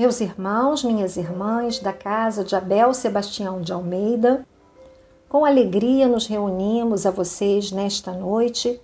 [0.00, 4.46] Meus irmãos, minhas irmãs da casa de Abel Sebastião de Almeida,
[5.28, 8.80] com alegria nos reunimos a vocês nesta noite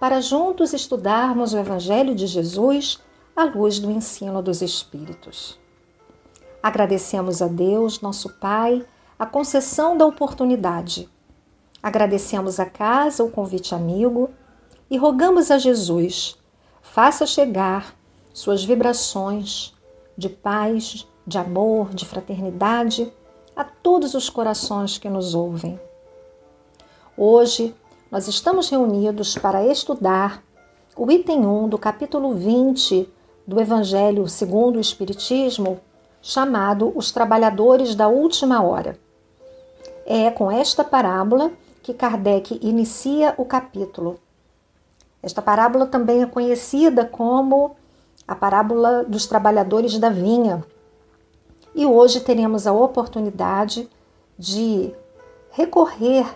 [0.00, 3.00] para juntos estudarmos o Evangelho de Jesus
[3.36, 5.56] à luz do ensino dos Espíritos.
[6.60, 8.84] Agradecemos a Deus, nosso Pai,
[9.16, 11.08] a concessão da oportunidade.
[11.80, 14.30] Agradecemos a casa o convite amigo
[14.90, 16.36] e rogamos a Jesus,
[16.82, 17.94] faça chegar
[18.34, 19.75] suas vibrações
[20.16, 23.12] de paz, de amor, de fraternidade
[23.54, 25.78] a todos os corações que nos ouvem.
[27.16, 27.74] Hoje
[28.10, 30.42] nós estamos reunidos para estudar
[30.96, 33.08] o item 1 do capítulo 20
[33.46, 35.80] do Evangelho segundo o Espiritismo,
[36.22, 38.98] chamado Os Trabalhadores da Última Hora.
[40.04, 44.18] É com esta parábola que Kardec inicia o capítulo.
[45.22, 47.76] Esta parábola também é conhecida como
[48.26, 50.64] a parábola dos trabalhadores da vinha.
[51.74, 53.88] E hoje teremos a oportunidade
[54.38, 54.92] de
[55.50, 56.26] recorrer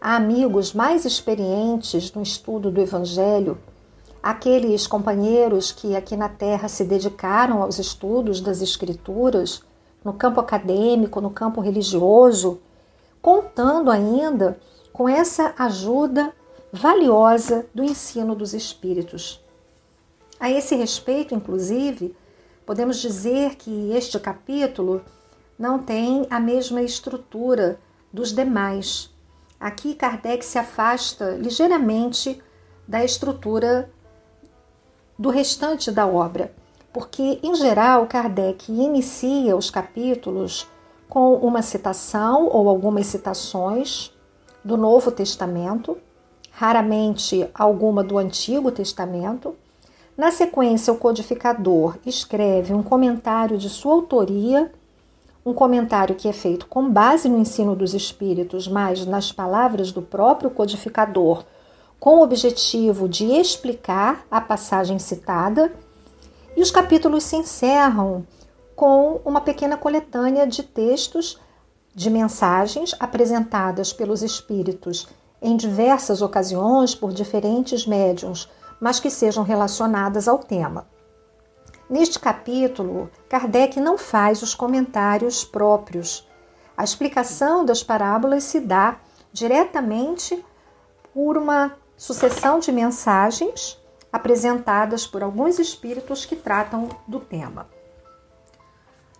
[0.00, 3.58] a amigos mais experientes no estudo do Evangelho,
[4.22, 9.62] aqueles companheiros que aqui na Terra se dedicaram aos estudos das Escrituras,
[10.04, 12.60] no campo acadêmico, no campo religioso,
[13.20, 14.58] contando ainda
[14.92, 16.32] com essa ajuda
[16.72, 19.40] valiosa do ensino dos Espíritos.
[20.38, 22.14] A esse respeito, inclusive,
[22.64, 25.02] podemos dizer que este capítulo
[25.58, 27.80] não tem a mesma estrutura
[28.12, 29.10] dos demais
[29.60, 32.40] Aqui Kardec se afasta ligeiramente
[32.86, 33.90] da estrutura
[35.18, 36.54] do restante da obra,
[36.92, 40.68] porque em geral Kardec inicia os capítulos
[41.08, 44.12] com uma citação ou algumas citações
[44.64, 45.98] do Novo Testamento,
[46.52, 49.56] raramente alguma do Antigo Testamento.
[50.18, 54.70] Na sequência, o codificador escreve um comentário de sua autoria
[55.48, 60.02] um comentário que é feito com base no ensino dos espíritos, mas nas palavras do
[60.02, 61.42] próprio codificador,
[61.98, 65.72] com o objetivo de explicar a passagem citada,
[66.54, 68.26] e os capítulos se encerram
[68.76, 71.40] com uma pequena coletânea de textos,
[71.94, 75.08] de mensagens apresentadas pelos espíritos
[75.40, 78.48] em diversas ocasiões por diferentes médiums,
[78.80, 80.86] mas que sejam relacionadas ao tema.
[81.88, 86.28] Neste capítulo, Kardec não faz os comentários próprios.
[86.76, 88.98] A explicação das parábolas se dá
[89.32, 90.44] diretamente
[91.14, 93.80] por uma sucessão de mensagens
[94.12, 97.66] apresentadas por alguns espíritos que tratam do tema.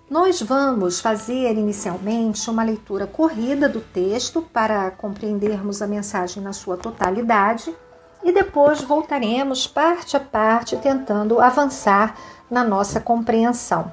[0.08, 6.78] Nós vamos fazer inicialmente uma leitura corrida do texto para compreendermos a mensagem na sua
[6.78, 7.74] totalidade
[8.22, 12.14] e depois voltaremos parte a parte tentando avançar
[12.50, 13.92] na nossa compreensão.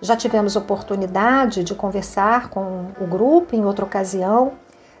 [0.00, 4.52] Já tivemos oportunidade de conversar com o grupo em outra ocasião,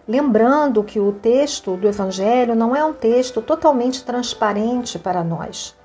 [0.06, 5.76] lembrando que o texto do Evangelho não é um texto totalmente transparente para nós.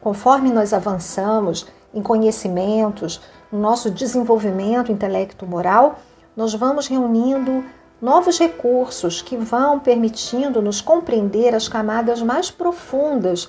[0.00, 3.20] Conforme nós avançamos em conhecimentos,
[3.50, 5.98] no nosso desenvolvimento intelecto-moral,
[6.36, 7.64] nós vamos reunindo
[8.02, 13.48] novos recursos que vão permitindo-nos compreender as camadas mais profundas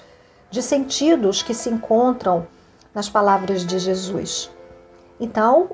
[0.52, 2.46] de sentidos que se encontram
[2.94, 4.52] nas palavras de Jesus.
[5.20, 5.72] Então,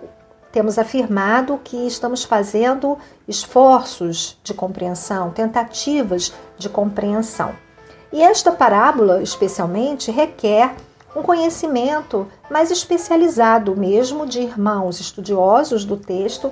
[0.49, 2.97] temos afirmado que estamos fazendo
[3.27, 7.53] esforços de compreensão, tentativas de compreensão.
[8.13, 10.73] E esta parábola, especialmente, requer
[11.13, 16.51] um conhecimento mais especializado mesmo de irmãos estudiosos do texto,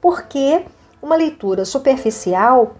[0.00, 0.64] porque
[1.02, 2.74] uma leitura superficial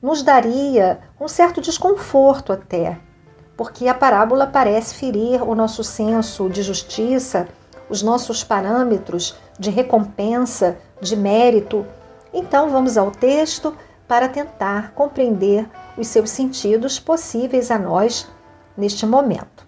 [0.00, 2.98] nos daria um certo desconforto até,
[3.56, 7.48] porque a parábola parece ferir o nosso senso de justiça,
[7.88, 11.84] os nossos parâmetros de recompensa, de mérito.
[12.32, 13.76] Então vamos ao texto
[14.08, 15.68] para tentar compreender
[15.98, 18.26] os seus sentidos possíveis a nós
[18.76, 19.66] neste momento.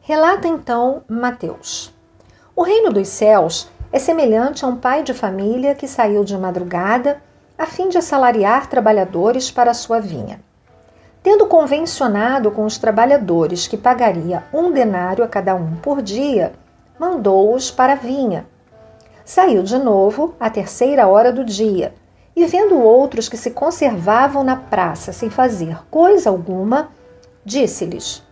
[0.00, 1.94] Relata então Mateus.
[2.54, 7.16] O reino dos céus é semelhante a um pai de família que saiu de madrugada
[7.56, 10.38] a fim de assalariar trabalhadores para sua vinha.
[11.22, 16.52] Tendo convencionado com os trabalhadores que pagaria um denário a cada um por dia,
[16.98, 18.46] mandou-os para a vinha.
[19.24, 21.94] Saiu de novo à terceira hora do dia,
[22.36, 26.90] e vendo outros que se conservavam na praça sem fazer coisa alguma,
[27.42, 28.22] disse-lhes: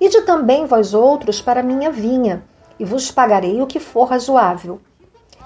[0.00, 2.42] Ide também vós outros para minha vinha,
[2.80, 4.80] e vos pagarei o que for razoável.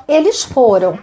[0.09, 0.99] Eles foram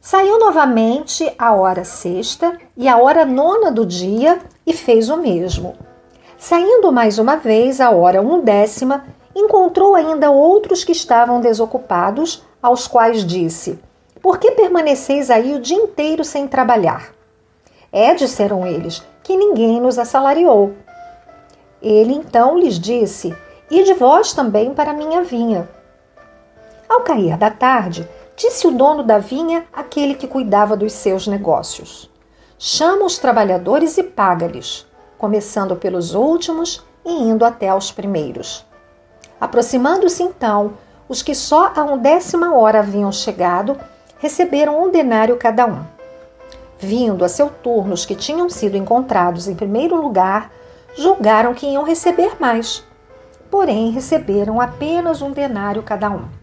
[0.00, 5.74] Saiu novamente a hora sexta e a hora nona do dia e fez o mesmo.
[6.38, 9.04] Saindo mais uma vez a hora undécima
[9.34, 13.76] encontrou ainda outros que estavam desocupados, aos quais disse:
[14.22, 17.12] Por que permaneceis aí o dia inteiro sem trabalhar?
[17.90, 20.74] É, disseram eles, que ninguém nos assalariou.
[21.82, 23.34] Ele então lhes disse:
[23.68, 25.79] E de vós também para minha vinha.
[26.90, 32.10] Ao cair da tarde, disse o dono da vinha àquele que cuidava dos seus negócios:
[32.58, 34.84] Chama os trabalhadores e paga-lhes,
[35.16, 38.66] começando pelos últimos e indo até aos primeiros.
[39.40, 40.72] Aproximando-se então,
[41.08, 43.78] os que só a undécima hora haviam chegado,
[44.18, 45.84] receberam um denário cada um.
[46.76, 50.50] Vindo a seu turno os que tinham sido encontrados em primeiro lugar,
[50.96, 52.82] julgaram que iam receber mais.
[53.48, 56.39] Porém, receberam apenas um denário cada um.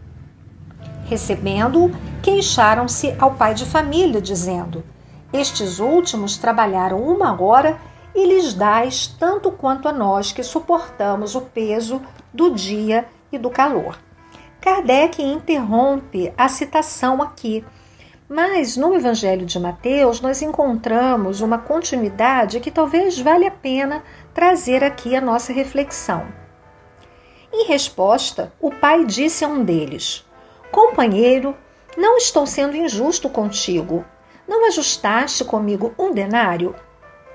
[1.07, 1.89] Recebendo-o,
[2.21, 4.83] queixaram-se ao pai de família, dizendo:
[5.31, 7.79] Estes últimos trabalharam uma hora
[8.13, 12.01] e lhes dais tanto quanto a nós que suportamos o peso
[12.33, 13.97] do dia e do calor.
[14.59, 17.63] Kardec interrompe a citação aqui,
[18.27, 24.83] mas no Evangelho de Mateus nós encontramos uma continuidade que talvez valha a pena trazer
[24.83, 26.27] aqui a nossa reflexão.
[27.53, 30.26] Em resposta, o pai disse a um deles:
[30.71, 31.55] Companheiro,
[31.95, 34.05] não estou sendo injusto contigo.
[34.47, 36.75] Não ajustaste comigo um denário?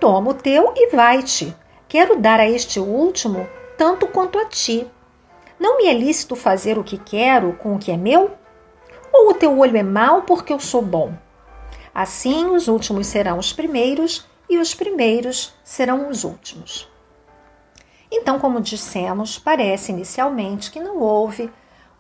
[0.01, 1.55] Toma o teu e vai-te.
[1.89, 3.47] Quero dar a este último
[3.77, 4.87] tanto quanto a ti.
[5.59, 8.31] Não me é lícito fazer o que quero com o que é meu?
[9.13, 11.13] Ou o teu olho é mau porque eu sou bom?
[11.95, 16.89] Assim os últimos serão os primeiros e os primeiros serão os últimos.
[18.11, 21.51] Então, como dissemos, parece inicialmente que não houve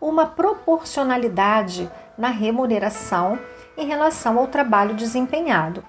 [0.02, 1.88] uma proporcionalidade
[2.18, 3.38] na remuneração
[3.78, 5.84] em relação ao trabalho desempenhado.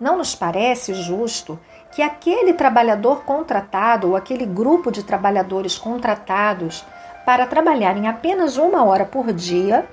[0.00, 1.60] Não nos parece justo
[1.92, 6.82] que aquele trabalhador contratado ou aquele grupo de trabalhadores contratados
[7.26, 9.86] para trabalharem apenas uma hora por dia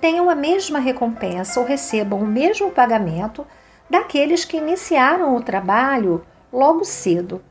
[0.00, 3.44] tenham a mesma recompensa ou recebam o mesmo pagamento
[3.90, 7.42] daqueles que iniciaram o trabalho logo cedo.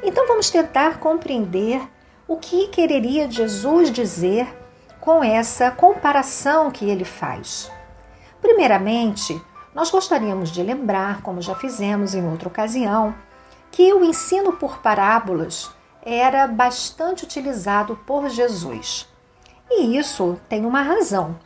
[0.00, 1.82] Então vamos tentar compreender
[2.28, 4.61] o que quereria Jesus dizer
[5.02, 7.68] com essa comparação que ele faz.
[8.40, 9.42] Primeiramente,
[9.74, 13.12] nós gostaríamos de lembrar, como já fizemos em outra ocasião,
[13.72, 15.72] que o ensino por parábolas
[16.04, 19.08] era bastante utilizado por Jesus.
[19.68, 21.36] E isso tem uma razão.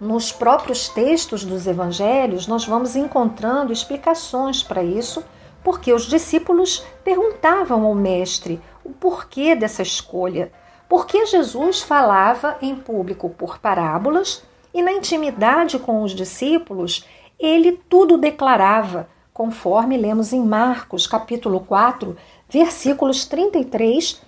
[0.00, 5.24] Nos próprios textos dos evangelhos, nós vamos encontrando explicações para isso,
[5.64, 10.52] porque os discípulos perguntavam ao Mestre o porquê dessa escolha.
[10.88, 14.42] Por que Jesus falava em público por parábolas
[14.72, 17.04] e na intimidade com os discípulos,
[17.38, 22.16] ele tudo declarava, conforme lemos em Marcos, capítulo 4,
[22.48, 24.22] versículos 33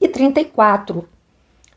[0.00, 1.08] e 34.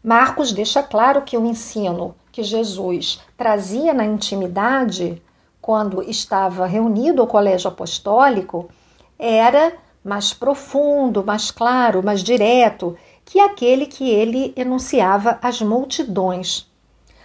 [0.03, 5.21] Marcos deixa claro que o ensino que Jesus trazia na intimidade,
[5.61, 8.69] quando estava reunido ao colégio apostólico,
[9.17, 9.73] era
[10.03, 12.95] mais profundo, mais claro, mais direto
[13.25, 16.71] que aquele que ele enunciava às multidões.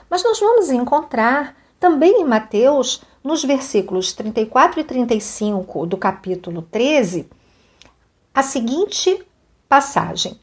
[0.09, 7.29] Mas nós vamos encontrar também em Mateus, nos versículos 34 e 35 do capítulo 13,
[8.35, 9.23] a seguinte
[9.69, 10.41] passagem: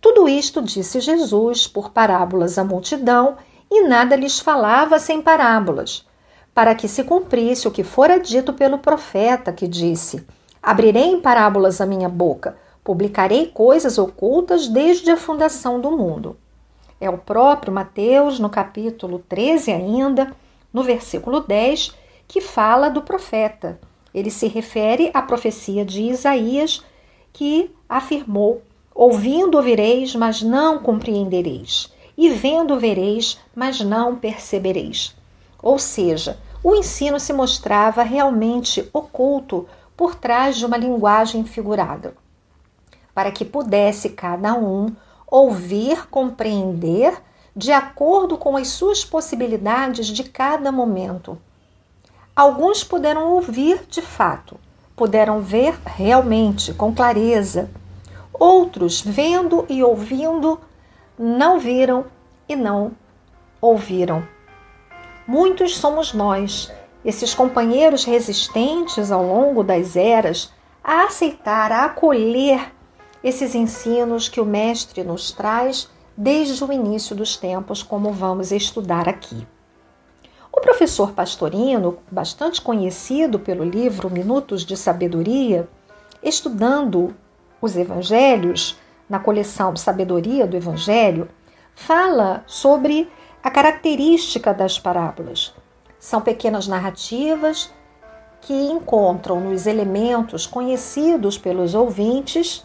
[0.00, 3.36] Tudo isto disse Jesus por parábolas à multidão,
[3.70, 6.06] e nada lhes falava sem parábolas,
[6.54, 10.26] para que se cumprisse o que fora dito pelo profeta, que disse:
[10.62, 16.36] Abrirei em parábolas a minha boca, publicarei coisas ocultas desde a fundação do mundo.
[17.00, 20.32] É o próprio Mateus, no capítulo 13 ainda,
[20.72, 21.92] no versículo 10,
[22.28, 23.80] que fala do profeta.
[24.14, 26.80] Ele se refere à profecia de Isaías,
[27.32, 28.62] que afirmou:
[28.94, 35.12] Ouvindo ouvireis, mas não compreendereis, e vendo vereis, mas não percebereis.
[35.60, 39.66] Ou seja, o ensino se mostrava realmente oculto
[39.96, 42.14] por trás de uma linguagem figurada,
[43.16, 44.94] para que pudesse cada um
[45.26, 47.16] ouvir, compreender
[47.56, 51.38] de acordo com as suas possibilidades de cada momento.
[52.36, 54.60] Alguns puderam ouvir de fato,
[54.94, 57.70] puderam ver realmente, com clareza.
[58.34, 60.60] Outros, vendo e ouvindo,
[61.18, 62.04] não viram
[62.46, 62.92] e não
[63.62, 64.28] ouviram.
[65.26, 66.70] Muitos somos nós,
[67.02, 70.52] esses companheiros resistentes ao longo das eras,
[70.84, 72.75] a aceitar, a acolher
[73.26, 79.08] esses ensinos que o Mestre nos traz desde o início dos tempos, como vamos estudar
[79.08, 79.44] aqui.
[80.52, 85.68] O professor Pastorino, bastante conhecido pelo livro Minutos de Sabedoria,
[86.22, 87.16] estudando
[87.60, 88.78] os evangelhos,
[89.08, 91.28] na coleção Sabedoria do Evangelho,
[91.74, 93.10] fala sobre
[93.42, 95.52] a característica das parábolas.
[95.98, 97.72] São pequenas narrativas
[98.40, 102.64] que encontram nos elementos conhecidos pelos ouvintes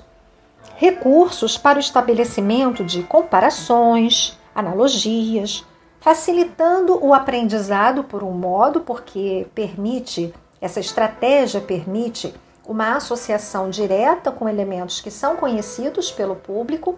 [0.82, 5.64] recursos para o estabelecimento de comparações, analogias,
[6.00, 12.34] facilitando o aprendizado por um modo, porque permite, essa estratégia permite
[12.66, 16.98] uma associação direta com elementos que são conhecidos pelo público,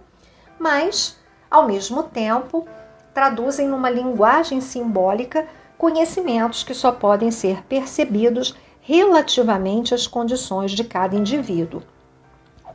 [0.58, 1.18] mas,
[1.52, 2.66] ao mesmo tempo,
[3.14, 5.46] traduzem numa linguagem simbólica
[5.78, 11.84] conhecimentos que só podem ser percebidos relativamente às condições de cada indivíduo.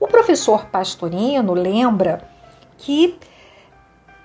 [0.00, 2.23] O professor Pastorino lembra
[2.76, 3.19] que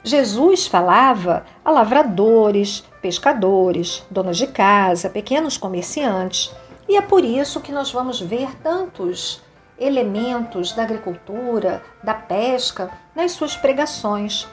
[0.04, 6.54] Jesus falava a lavradores, pescadores, donas de casa, pequenos comerciantes,
[6.88, 9.42] e é por isso que nós vamos ver tantos
[9.80, 14.48] elementos da agricultura, da pesca nas suas pregações,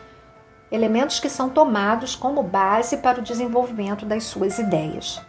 [0.73, 5.21] elementos que são tomados como base para o desenvolvimento das suas ideias.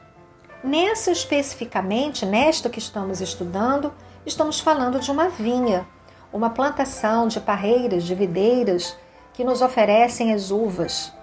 [0.63, 3.91] Nessa especificamente, nesta que estamos estudando,
[4.25, 5.85] estamos falando de uma vinha,
[6.31, 8.97] uma plantação de parreiras, de videiras
[9.33, 11.13] que nos oferecem as uvas.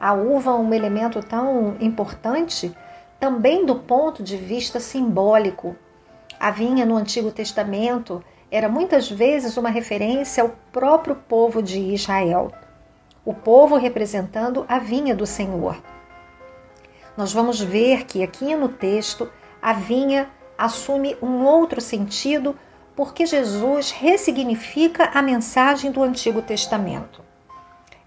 [0.00, 2.74] A uva é um elemento tão importante
[3.18, 5.76] também do ponto de vista simbólico.
[6.38, 12.52] A vinha no Antigo Testamento era muitas vezes uma referência ao próprio povo de Israel,
[13.24, 15.76] o povo representando a vinha do Senhor.
[17.16, 19.30] Nós vamos ver que aqui no texto
[19.62, 22.56] a vinha assume um outro sentido
[22.96, 27.22] porque Jesus ressignifica a mensagem do Antigo Testamento.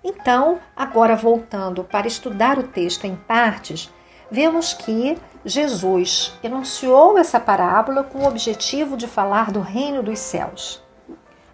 [0.04, 3.92] Então, agora voltando para estudar o texto em partes,
[4.32, 10.82] vemos que Jesus enunciou essa parábola com o objetivo de falar do reino dos céus.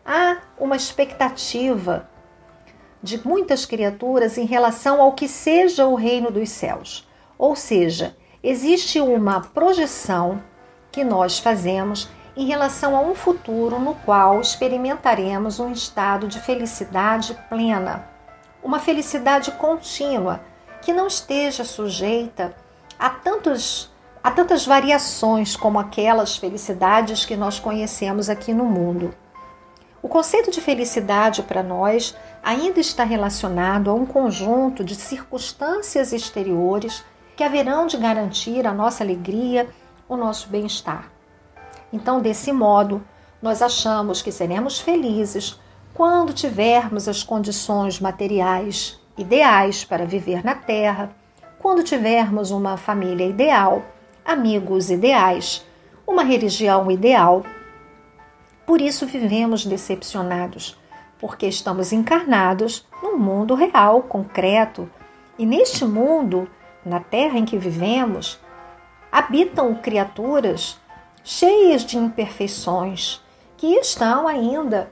[0.05, 2.09] Há uma expectativa
[3.01, 7.07] de muitas criaturas em relação ao que seja o reino dos céus.
[7.37, 10.41] Ou seja, existe uma projeção
[10.93, 12.07] que nós fazemos
[12.37, 18.07] em relação a um futuro no qual experimentaremos um estado de felicidade plena,
[18.63, 20.41] uma felicidade contínua
[20.83, 22.55] que não esteja sujeita
[22.97, 23.91] a, tantos,
[24.23, 29.15] a tantas variações como aquelas felicidades que nós conhecemos aqui no mundo.
[29.99, 37.03] O conceito de felicidade para nós ainda está relacionado a um conjunto de circunstâncias exteriores
[37.35, 39.67] que haverão de garantir a nossa alegria,
[40.07, 41.11] o nosso bem-estar.
[41.91, 43.03] Então, desse modo,
[43.41, 45.59] nós achamos que seremos felizes
[45.93, 51.15] quando tivermos as condições materiais ideais para viver na Terra,
[51.59, 53.83] quando tivermos uma família ideal,
[54.25, 55.65] amigos ideais,
[56.05, 57.43] uma religião ideal.
[58.65, 60.77] Por isso vivemos decepcionados,
[61.19, 64.89] porque estamos encarnados num mundo real, concreto,
[65.37, 66.49] e neste mundo,
[66.85, 68.39] na Terra em que vivemos,
[69.13, 70.81] habitam criaturas
[71.23, 73.21] cheias de imperfeições
[73.55, 74.91] que estão ainda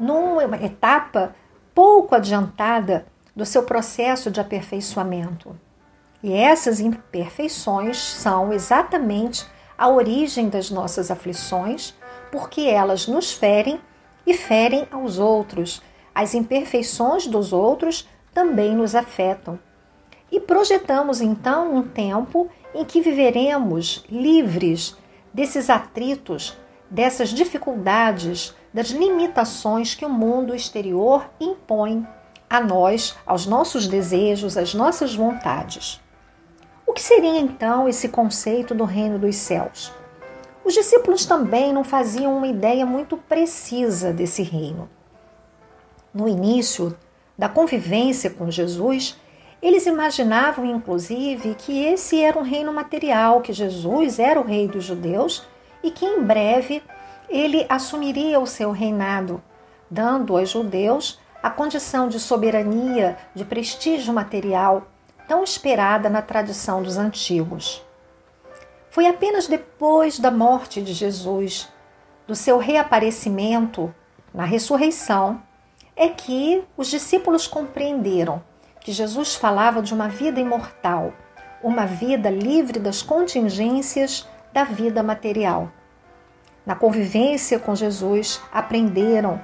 [0.00, 1.36] numa etapa
[1.74, 3.04] pouco adiantada
[3.36, 5.54] do seu processo de aperfeiçoamento.
[6.22, 9.46] E essas imperfeições são exatamente
[9.76, 11.94] a origem das nossas aflições,
[12.32, 13.78] porque elas nos ferem
[14.26, 15.82] e ferem aos outros.
[16.14, 19.58] As imperfeições dos outros também nos afetam.
[20.32, 24.96] E projetamos então um tempo em que viveremos livres
[25.32, 26.56] desses atritos,
[26.90, 32.06] dessas dificuldades, das limitações que o mundo exterior impõe
[32.50, 36.00] a nós, aos nossos desejos, às nossas vontades.
[36.86, 39.92] O que seria então esse conceito do reino dos céus?
[40.64, 44.88] Os discípulos também não faziam uma ideia muito precisa desse reino.
[46.12, 46.96] No início
[47.36, 49.16] da convivência com Jesus,
[49.64, 54.84] eles imaginavam, inclusive, que esse era um reino material, que Jesus era o rei dos
[54.84, 55.42] judeus
[55.82, 56.82] e que em breve
[57.30, 59.42] ele assumiria o seu reinado,
[59.90, 64.86] dando aos judeus a condição de soberania, de prestígio material,
[65.26, 67.82] tão esperada na tradição dos antigos.
[68.90, 71.70] Foi apenas depois da morte de Jesus,
[72.26, 73.94] do seu reaparecimento
[74.34, 75.40] na ressurreição,
[75.96, 78.42] é que os discípulos compreenderam
[78.84, 81.14] que Jesus falava de uma vida imortal,
[81.62, 85.72] uma vida livre das contingências da vida material.
[86.66, 89.40] Na convivência com Jesus, aprenderam,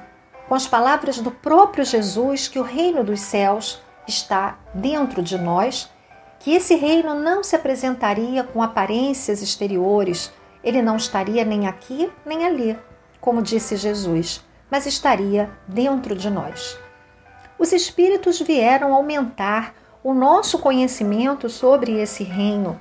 [0.46, 5.90] com as palavras do próprio Jesus, que o reino dos céus está dentro de nós,
[6.38, 10.30] que esse reino não se apresentaria com aparências exteriores,
[10.62, 12.78] ele não estaria nem aqui nem ali,
[13.22, 14.44] como disse Jesus.
[14.70, 16.78] mas estaria dentro de nós.
[17.60, 22.80] Os espíritos vieram aumentar o nosso conhecimento sobre esse reino.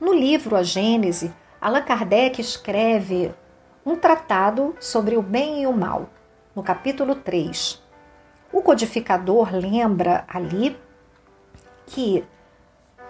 [0.00, 1.30] No livro A Gênese,
[1.60, 3.34] Allan Kardec escreve
[3.84, 6.08] um tratado sobre o bem e o mal,
[6.56, 7.82] no capítulo 3.
[8.50, 10.74] O codificador lembra ali
[11.84, 12.24] que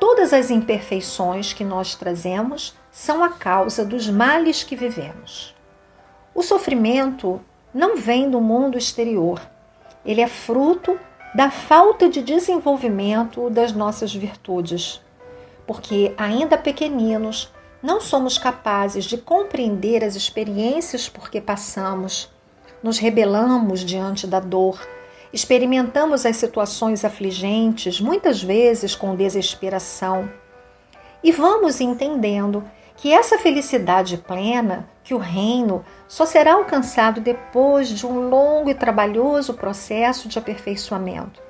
[0.00, 5.54] todas as imperfeições que nós trazemos são a causa dos males que vivemos.
[6.34, 7.40] O sofrimento
[7.72, 9.51] não vem do mundo exterior,
[10.04, 10.98] ele é fruto
[11.34, 15.00] da falta de desenvolvimento das nossas virtudes,
[15.66, 22.30] porque ainda pequeninos não somos capazes de compreender as experiências por que passamos,
[22.82, 24.78] nos rebelamos diante da dor,
[25.32, 30.30] experimentamos as situações afligentes, muitas vezes com desesperação,
[31.24, 32.64] e vamos entendendo
[32.96, 38.74] que essa felicidade plena, que o reino só será alcançado depois de um longo e
[38.74, 41.40] trabalhoso processo de aperfeiçoamento.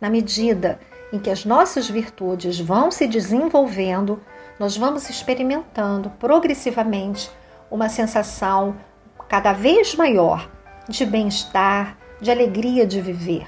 [0.00, 0.80] Na medida
[1.12, 4.22] em que as nossas virtudes vão se desenvolvendo,
[4.58, 7.30] nós vamos experimentando progressivamente
[7.70, 8.76] uma sensação
[9.28, 10.50] cada vez maior
[10.88, 13.46] de bem-estar, de alegria de viver.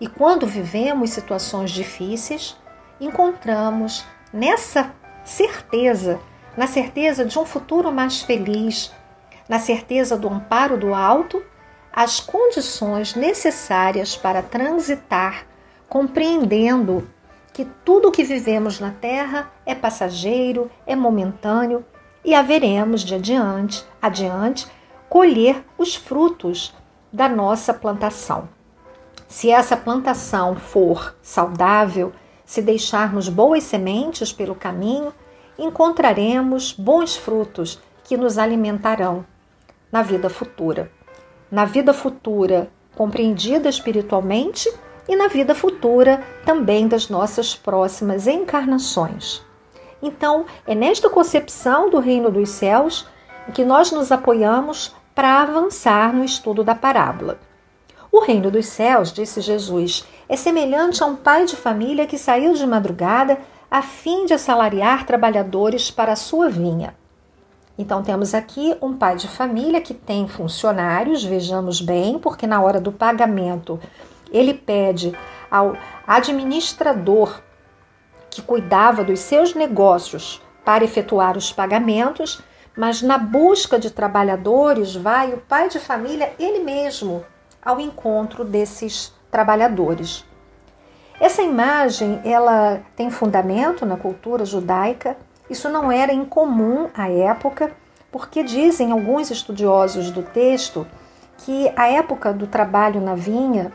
[0.00, 2.56] E quando vivemos situações difíceis,
[3.00, 4.92] encontramos nessa
[5.24, 6.20] certeza
[6.58, 8.92] na certeza de um futuro mais feliz,
[9.48, 11.40] na certeza do amparo do alto,
[11.92, 15.46] as condições necessárias para transitar,
[15.88, 17.08] compreendendo
[17.52, 21.86] que tudo o que vivemos na terra é passageiro, é momentâneo
[22.24, 24.66] e haveremos de adiante, adiante
[25.08, 26.74] colher os frutos
[27.12, 28.48] da nossa plantação.
[29.28, 32.12] Se essa plantação for saudável,
[32.44, 35.14] se deixarmos boas sementes pelo caminho,
[35.58, 39.26] encontraremos bons frutos que nos alimentarão
[39.90, 40.90] na vida futura.
[41.50, 44.70] Na vida futura, compreendida espiritualmente,
[45.08, 49.42] e na vida futura também das nossas próximas encarnações.
[50.02, 53.06] Então, é nesta concepção do reino dos céus
[53.54, 57.40] que nós nos apoiamos para avançar no estudo da parábola.
[58.12, 62.52] O reino dos céus, disse Jesus, é semelhante a um pai de família que saiu
[62.52, 63.38] de madrugada
[63.70, 66.94] a fim de assalariar trabalhadores para a sua vinha.
[67.78, 72.80] Então, temos aqui um pai de família que tem funcionários, vejamos bem, porque na hora
[72.80, 73.78] do pagamento
[74.32, 75.12] ele pede
[75.50, 75.76] ao
[76.06, 77.40] administrador
[78.30, 82.40] que cuidava dos seus negócios para efetuar os pagamentos,
[82.76, 87.24] mas na busca de trabalhadores vai o pai de família ele mesmo
[87.62, 90.24] ao encontro desses trabalhadores.
[91.20, 95.16] Essa imagem, ela tem fundamento na cultura judaica.
[95.50, 97.72] Isso não era incomum à época,
[98.12, 100.86] porque dizem alguns estudiosos do texto
[101.38, 103.72] que a época do trabalho na vinha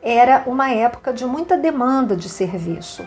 [0.00, 3.06] era uma época de muita demanda de serviço.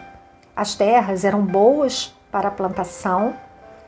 [0.55, 3.33] As terras eram boas para a plantação,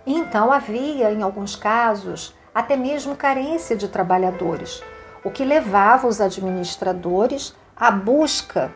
[0.07, 4.81] então havia, em alguns casos, até mesmo carência de trabalhadores,
[5.23, 8.71] o que levava os administradores à busca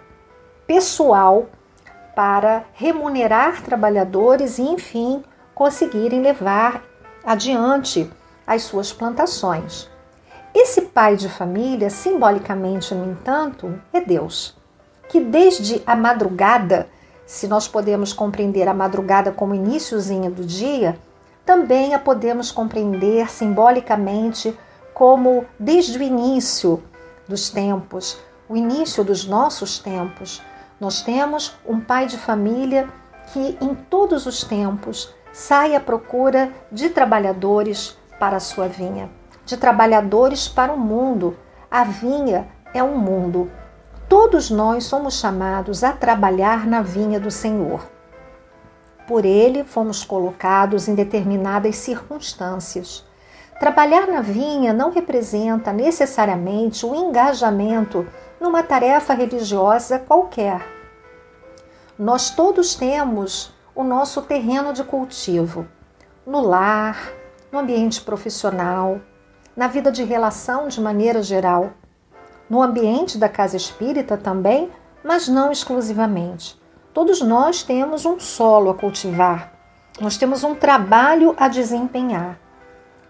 [0.70, 1.48] pessoal
[2.16, 5.24] para remunerar trabalhadores e, enfim,
[5.56, 6.84] conseguirem levar
[7.26, 8.08] adiante
[8.46, 9.90] as suas plantações.
[10.54, 14.56] Esse pai de família, simbolicamente, no entanto, é Deus,
[15.08, 16.88] que desde a madrugada,
[17.26, 21.00] se nós podemos compreender a madrugada como iníciozinho do dia,
[21.44, 24.56] também a podemos compreender simbolicamente
[24.94, 26.84] como desde o início
[27.28, 30.44] dos tempos, o início dos nossos tempos,
[30.80, 32.88] nós temos um pai de família
[33.34, 39.10] que em todos os tempos sai à procura de trabalhadores para a sua vinha,
[39.46, 41.38] de trabalhadores para o mundo.
[41.70, 43.52] A vinha é um mundo.
[44.08, 47.86] Todos nós somos chamados a trabalhar na vinha do Senhor.
[49.08, 53.06] Por ele fomos colocados em determinadas circunstâncias.
[53.60, 58.08] Trabalhar na vinha não representa necessariamente o engajamento
[58.40, 60.66] numa tarefa religiosa qualquer.
[61.98, 65.68] Nós todos temos o nosso terreno de cultivo
[66.26, 67.12] no lar,
[67.52, 69.02] no ambiente profissional,
[69.56, 71.72] na vida de relação de maneira geral,
[72.50, 74.72] no ambiente da casa espírita também,
[75.04, 76.60] mas não exclusivamente.
[76.94, 79.54] Todos nós temos um solo a cultivar,
[80.00, 82.40] nós temos um trabalho a desempenhar.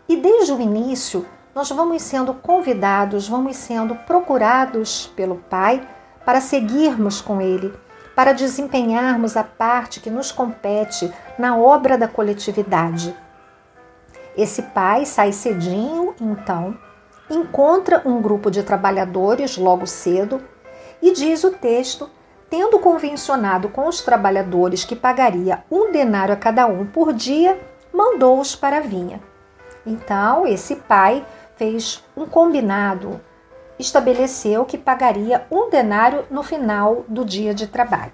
[0.07, 5.87] E desde o início, nós vamos sendo convidados, vamos sendo procurados pelo Pai
[6.25, 7.73] para seguirmos com Ele,
[8.15, 13.15] para desempenharmos a parte que nos compete na obra da coletividade.
[14.37, 16.77] Esse pai sai cedinho, então,
[17.29, 20.41] encontra um grupo de trabalhadores logo cedo
[21.01, 22.09] e diz o texto,
[22.49, 27.59] tendo convencionado com os trabalhadores que pagaria um denário a cada um por dia,
[27.93, 29.21] mandou-os para a vinha.
[29.85, 31.25] Então, esse pai
[31.59, 33.19] fez um combinado,
[33.77, 38.13] estabeleceu que pagaria um denário no final do dia de trabalho.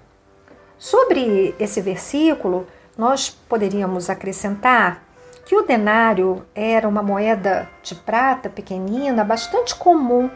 [0.76, 2.66] Sobre esse versículo,
[2.98, 5.04] nós poderíamos acrescentar
[5.44, 10.28] que o denário era uma moeda de prata pequenina, bastante comum,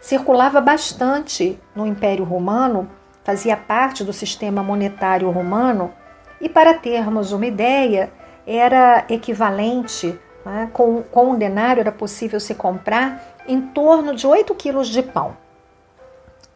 [0.00, 2.88] circulava bastante no Império Romano,
[3.22, 5.92] fazia parte do sistema monetário romano
[6.40, 8.10] e, para termos uma ideia,
[8.46, 14.54] era equivalente, né, com, com um denário era possível se comprar em torno de 8
[14.54, 15.36] quilos de pão.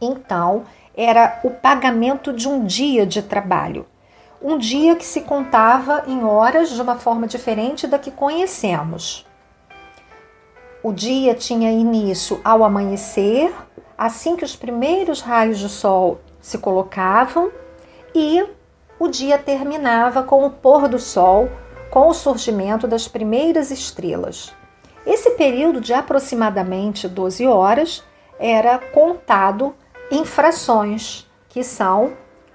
[0.00, 0.64] Então,
[0.96, 3.86] era o pagamento de um dia de trabalho.
[4.40, 9.26] Um dia que se contava em horas de uma forma diferente da que conhecemos.
[10.82, 13.52] O dia tinha início ao amanhecer,
[13.96, 17.50] assim que os primeiros raios de sol se colocavam,
[18.14, 18.46] e
[18.98, 21.50] o dia terminava com o pôr do sol,
[21.90, 24.52] com o surgimento das primeiras estrelas.
[25.06, 28.02] Esse período de aproximadamente 12 horas
[28.38, 29.74] era contado
[30.10, 32.12] em frações, que são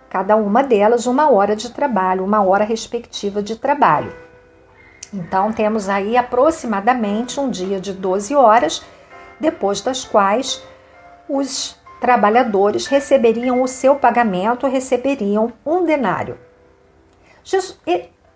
[0.10, 4.13] cada uma delas uma hora de trabalho, uma hora respectiva de trabalho.
[5.13, 8.82] Então temos aí aproximadamente um dia de 12 horas,
[9.39, 10.62] depois das quais
[11.28, 16.38] os trabalhadores receberiam o seu pagamento, receberiam um denário.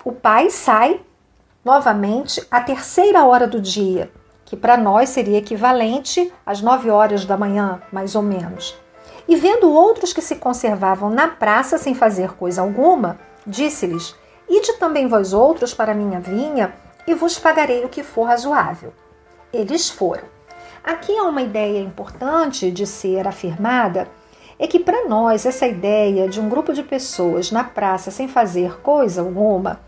[0.06, 1.02] O pai sai
[1.64, 4.12] novamente à terceira hora do dia,
[4.46, 8.78] que para nós seria equivalente às nove horas da manhã, mais ou menos.
[9.28, 14.16] E vendo outros que se conservavam na praça sem fazer coisa alguma, disse-lhes:
[14.48, 16.76] Ide também vós outros para minha vinha,
[17.08, 18.94] e vos pagarei o que for razoável.
[19.52, 20.26] Eles foram.
[20.84, 24.08] Aqui há uma ideia importante de ser afirmada
[24.60, 28.80] é que para nós essa ideia de um grupo de pessoas na praça sem fazer
[28.82, 29.80] coisa alguma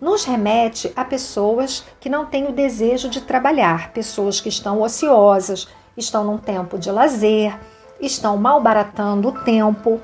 [0.00, 5.68] nos remete a pessoas que não têm o desejo de trabalhar, pessoas que estão ociosas,
[5.96, 7.58] estão num tempo de lazer,
[8.00, 10.00] estão malbaratando o tempo.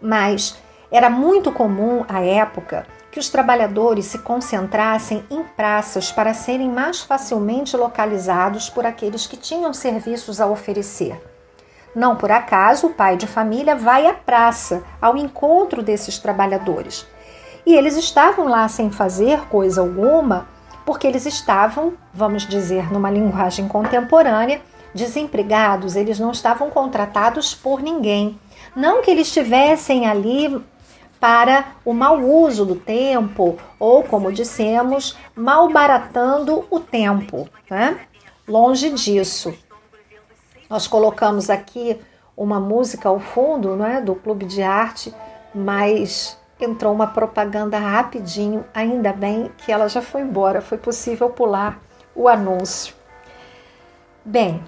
[0.00, 0.56] Mas
[0.90, 7.00] era muito comum à época que os trabalhadores se concentrassem em praças para serem mais
[7.00, 11.20] facilmente localizados por aqueles que tinham serviços a oferecer.
[11.94, 17.06] Não por acaso o pai de família vai à praça ao encontro desses trabalhadores
[17.66, 20.46] e eles estavam lá sem fazer coisa alguma,
[20.86, 24.62] porque eles estavam, vamos dizer numa linguagem contemporânea,
[24.94, 28.38] desempregados, eles não estavam contratados por ninguém.
[28.74, 30.62] Não que eles estivessem ali
[31.18, 37.48] para o mau uso do tempo, ou como dissemos, malbaratando o tempo.
[37.68, 37.98] Né?
[38.46, 39.52] Longe disso.
[40.70, 41.98] Nós colocamos aqui
[42.36, 45.12] uma música ao fundo né, do Clube de Arte,
[45.54, 51.78] mas entrou uma propaganda rapidinho, ainda bem que ela já foi embora, foi possível pular
[52.14, 52.94] o anúncio.
[54.24, 54.62] Bem,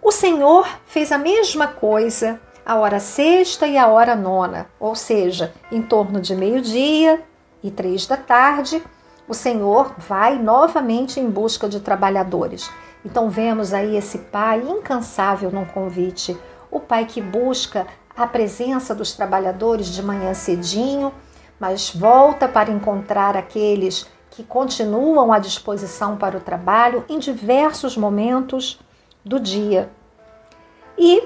[0.00, 5.52] o Senhor fez a mesma coisa a hora sexta e a hora nona, ou seja,
[5.70, 7.20] em torno de meio-dia
[7.62, 8.82] e três da tarde,
[9.28, 12.70] o Senhor vai novamente em busca de trabalhadores.
[13.04, 16.38] Então vemos aí esse pai incansável no convite,
[16.70, 17.86] o pai que busca
[18.16, 21.12] a presença dos trabalhadores de manhã cedinho,
[21.58, 28.80] mas volta para encontrar aqueles que continuam à disposição para o trabalho em diversos momentos
[29.24, 29.90] do dia.
[30.96, 31.22] E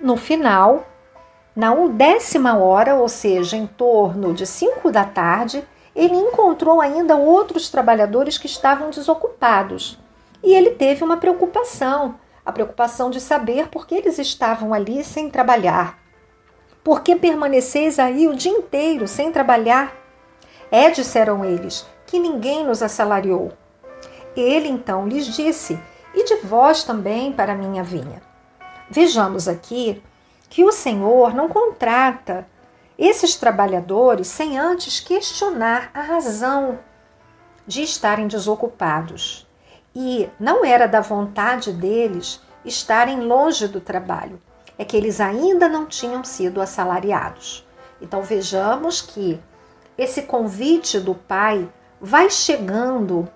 [0.00, 0.86] no final,
[1.54, 7.68] na undécima hora, ou seja, em torno de cinco da tarde, ele encontrou ainda outros
[7.68, 9.98] trabalhadores que estavam desocupados.
[10.42, 12.14] E ele teve uma preocupação
[12.50, 15.98] a preocupação de saber por que eles estavam ali sem trabalhar.
[16.84, 19.94] Por que permaneceis aí o dia inteiro sem trabalhar?
[20.70, 23.52] É, disseram eles, que ninguém nos assalariou.
[24.36, 25.78] Ele então lhes disse:
[26.14, 28.22] E de vós também para minha vinha.
[28.88, 30.02] Vejamos aqui
[30.48, 32.46] que o Senhor não contrata
[32.98, 36.78] esses trabalhadores sem antes questionar a razão
[37.66, 39.49] de estarem desocupados.
[40.02, 44.40] E não era da vontade deles estarem longe do trabalho,
[44.78, 47.66] é que eles ainda não tinham sido assalariados.
[48.00, 49.38] Então vejamos que
[49.98, 53.28] esse convite do pai vai chegando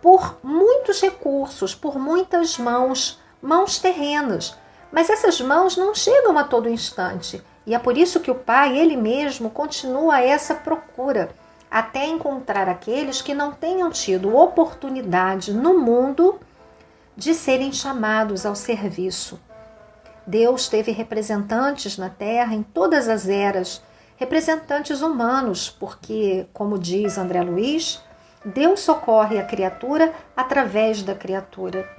[0.00, 4.56] por muitos recursos, por muitas mãos, mãos terrenas.
[4.92, 7.42] Mas essas mãos não chegam a todo instante.
[7.66, 11.30] E é por isso que o pai, ele mesmo, continua essa procura
[11.74, 16.38] até encontrar aqueles que não tenham tido oportunidade no mundo
[17.16, 19.40] de serem chamados ao serviço.
[20.24, 23.82] Deus teve representantes na terra em todas as eras,
[24.16, 28.00] representantes humanos, porque, como diz André Luiz,
[28.44, 31.90] Deus socorre a criatura através da criatura.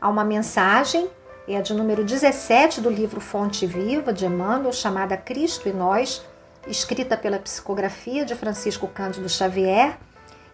[0.00, 1.10] Há uma mensagem,
[1.48, 6.24] é a de número 17 do livro Fonte Viva de Emmanuel, chamada Cristo e Nós,
[6.66, 9.98] escrita pela psicografia de Francisco Cândido Xavier,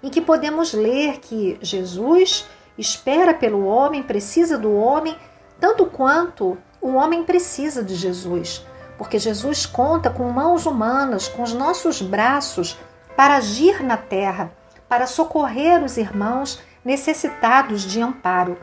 [0.02, 2.46] em que podemos ler que Jesus
[2.78, 5.16] espera pelo homem, precisa do homem,
[5.58, 8.64] tanto quanto o homem precisa de Jesus,
[8.98, 12.78] porque Jesus conta com mãos humanas, com os nossos braços,
[13.16, 14.52] para agir na terra,
[14.88, 18.56] para socorrer os irmãos necessitados de amparo.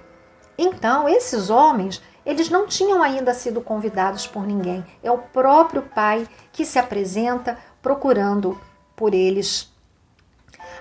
[0.57, 4.85] Então, esses homens, eles não tinham ainda sido convidados por ninguém.
[5.03, 8.57] É o próprio Pai que se apresenta procurando
[8.95, 9.69] por eles.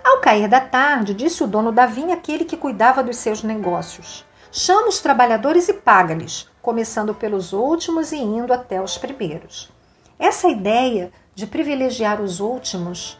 [0.04, 4.24] Ao cair da tarde, disse o dono da vinha aquele que cuidava dos seus negócios:
[4.52, 9.72] Chama os trabalhadores e paga-lhes, começando pelos últimos e indo até os primeiros.
[10.18, 13.18] Essa ideia de privilegiar os últimos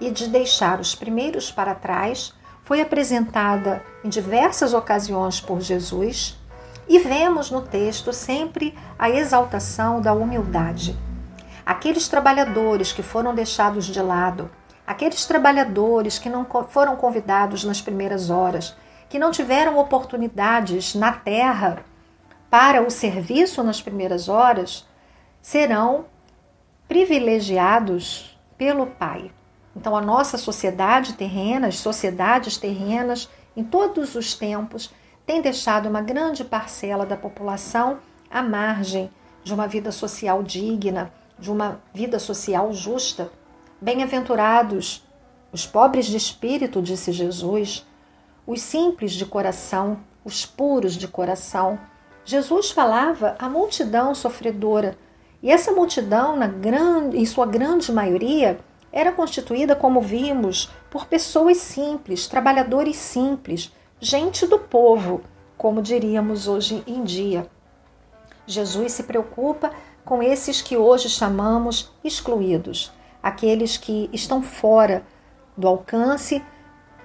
[0.00, 2.32] e de deixar os primeiros para trás
[2.62, 6.38] foi apresentada em diversas ocasiões por Jesus
[6.88, 10.98] e vemos no texto sempre a exaltação da humildade.
[11.70, 14.50] Aqueles trabalhadores que foram deixados de lado,
[14.84, 18.74] aqueles trabalhadores que não foram convidados nas primeiras horas,
[19.08, 21.84] que não tiveram oportunidades na terra
[22.50, 24.84] para o serviço nas primeiras horas,
[25.40, 26.06] serão
[26.88, 29.30] privilegiados pelo Pai.
[29.76, 34.92] Então, a nossa sociedade terrena, as sociedades terrenas, em todos os tempos,
[35.24, 39.08] tem deixado uma grande parcela da população à margem
[39.44, 43.30] de uma vida social digna, de uma vida social justa.
[43.80, 45.02] Bem-aventurados
[45.52, 47.84] os pobres de espírito, disse Jesus,
[48.46, 51.78] os simples de coração, os puros de coração.
[52.24, 54.96] Jesus falava à multidão sofredora,
[55.42, 58.60] e essa multidão, na grande, em sua grande maioria,
[58.92, 65.22] era constituída, como vimos, por pessoas simples, trabalhadores simples, gente do povo,
[65.56, 67.46] como diríamos hoje em dia.
[68.46, 69.72] Jesus se preocupa
[70.10, 72.90] com esses que hoje chamamos excluídos,
[73.22, 75.04] aqueles que estão fora
[75.56, 76.42] do alcance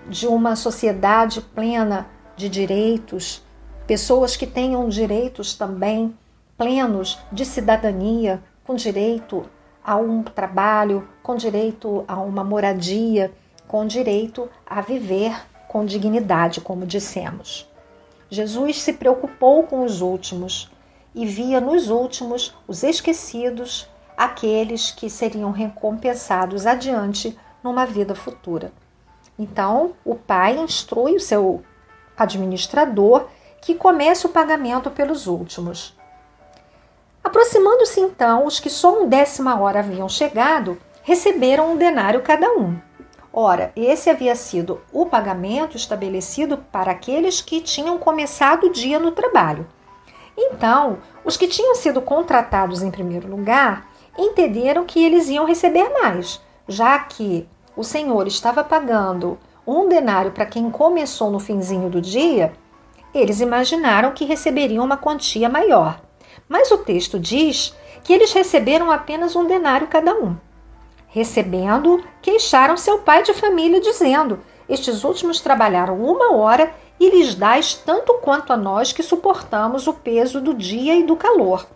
[0.09, 3.43] de uma sociedade plena de direitos,
[3.85, 6.17] pessoas que tenham direitos também
[6.57, 9.45] plenos de cidadania, com direito
[9.83, 13.31] a um trabalho, com direito a uma moradia,
[13.67, 17.69] com direito a viver com dignidade, como dissemos.
[18.31, 20.71] Jesus se preocupou com os últimos
[21.15, 28.73] e via nos últimos os esquecidos, aqueles que seriam recompensados adiante numa vida futura.
[29.39, 31.63] Então, o pai instrui o seu
[32.17, 33.27] administrador
[33.61, 35.95] que comece o pagamento pelos últimos.
[37.23, 42.77] Aproximando-se então, os que só um décima hora haviam chegado, receberam um denário cada um.
[43.33, 49.11] Ora, esse havia sido o pagamento estabelecido para aqueles que tinham começado o dia no
[49.11, 49.67] trabalho.
[50.37, 56.41] Então, os que tinham sido contratados em primeiro lugar entenderam que eles iam receber mais,
[56.67, 62.53] já que o Senhor estava pagando um denário para quem começou no finzinho do dia,
[63.13, 65.99] eles imaginaram que receberiam uma quantia maior.
[66.47, 70.35] Mas o texto diz que eles receberam apenas um denário cada um.
[71.07, 77.73] Recebendo, queixaram seu pai de família, dizendo: Estes últimos trabalharam uma hora e lhes dás
[77.73, 81.67] tanto quanto a nós que suportamos o peso do dia e do calor.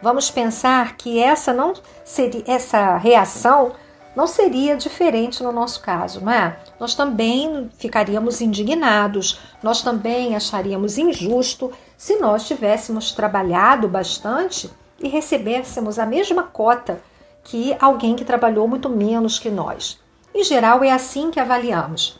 [0.00, 1.72] Vamos pensar que essa não
[2.04, 3.72] seria essa reação
[4.14, 6.56] não seria diferente no nosso caso, não é?
[6.78, 15.98] Nós também ficaríamos indignados, nós também acharíamos injusto se nós tivéssemos trabalhado bastante e recebêssemos
[15.98, 17.00] a mesma cota
[17.42, 19.98] que alguém que trabalhou muito menos que nós.
[20.34, 22.18] Em geral, é assim que avaliamos.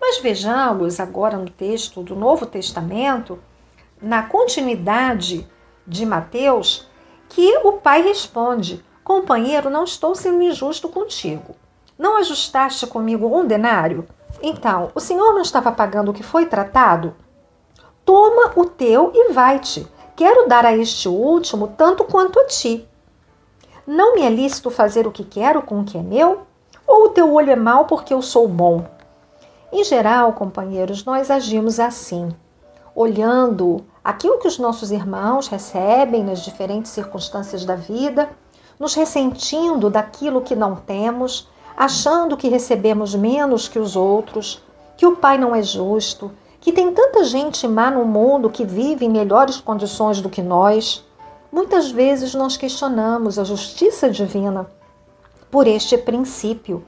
[0.00, 3.38] Mas vejamos agora no texto do Novo Testamento,
[4.00, 5.48] na continuidade
[5.86, 6.88] de Mateus,
[7.28, 11.54] que o pai responde: Companheiro, não estou sendo injusto contigo.
[11.98, 14.06] Não ajustaste comigo um denário?
[14.42, 17.14] Então, o senhor não estava pagando o que foi tratado?
[18.04, 19.86] Toma o teu e vai-te.
[20.14, 22.86] Quero dar a este último tanto quanto a ti.
[23.86, 26.42] Não me é lícito fazer o que quero com o que é meu?
[26.86, 28.84] Ou o teu olho é mau porque eu sou bom?
[29.78, 32.30] Em geral, companheiros, nós agimos assim,
[32.94, 38.26] olhando aquilo que os nossos irmãos recebem nas diferentes circunstâncias da vida
[38.80, 44.62] nos ressentindo daquilo que não temos, achando que recebemos menos que os outros,
[44.96, 49.04] que o Pai não é justo, que tem tanta gente má no mundo que vive
[49.04, 51.04] em melhores condições do que nós,
[51.52, 54.66] muitas vezes nós questionamos a justiça divina
[55.50, 56.82] por este princípio.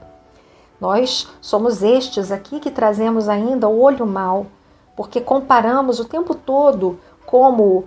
[0.79, 4.45] Nós somos estes aqui que trazemos ainda o olho mal,
[4.95, 7.85] porque comparamos o tempo todo como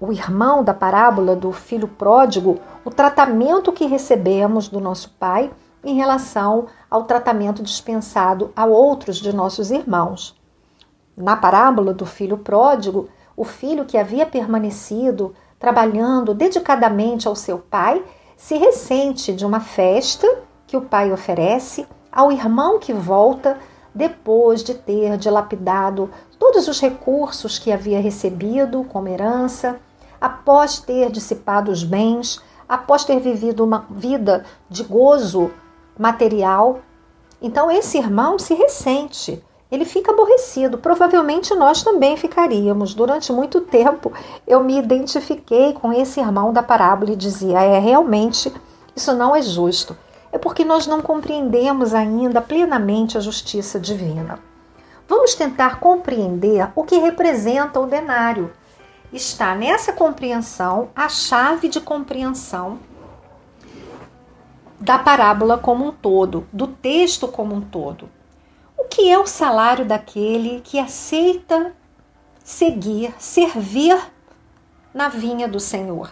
[0.00, 5.50] o irmão da parábola do filho pródigo, o tratamento que recebemos do nosso pai
[5.82, 10.38] em relação ao tratamento dispensado a outros de nossos irmãos.
[11.16, 18.04] Na parábola do filho pródigo, o filho que havia permanecido trabalhando dedicadamente ao seu pai
[18.36, 20.26] se ressente de uma festa
[20.66, 21.86] que o pai oferece
[22.16, 23.58] ao irmão que volta
[23.94, 29.78] depois de ter dilapidado todos os recursos que havia recebido como herança,
[30.18, 35.50] após ter dissipado os bens, após ter vivido uma vida de gozo
[35.98, 36.80] material.
[37.40, 40.78] Então esse irmão se ressente, ele fica aborrecido.
[40.78, 42.94] Provavelmente nós também ficaríamos.
[42.94, 44.10] Durante muito tempo
[44.46, 48.50] eu me identifiquei com esse irmão da parábola e dizia: é realmente
[48.94, 49.94] isso não é justo.
[50.32, 54.38] É porque nós não compreendemos ainda plenamente a justiça divina.
[55.08, 58.52] Vamos tentar compreender o que representa o denário.
[59.12, 62.78] Está nessa compreensão a chave de compreensão
[64.80, 68.10] da parábola como um todo, do texto como um todo.
[68.76, 71.72] O que é o salário daquele que aceita
[72.44, 73.98] seguir, servir
[74.92, 76.10] na vinha do Senhor?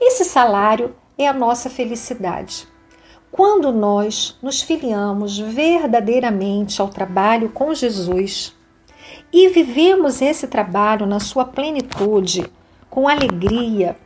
[0.00, 2.66] Esse salário é a nossa felicidade.
[3.36, 8.54] Quando nós nos filiamos verdadeiramente ao trabalho com Jesus
[9.32, 12.48] e vivemos esse trabalho na sua plenitude,
[12.88, 13.96] com alegria,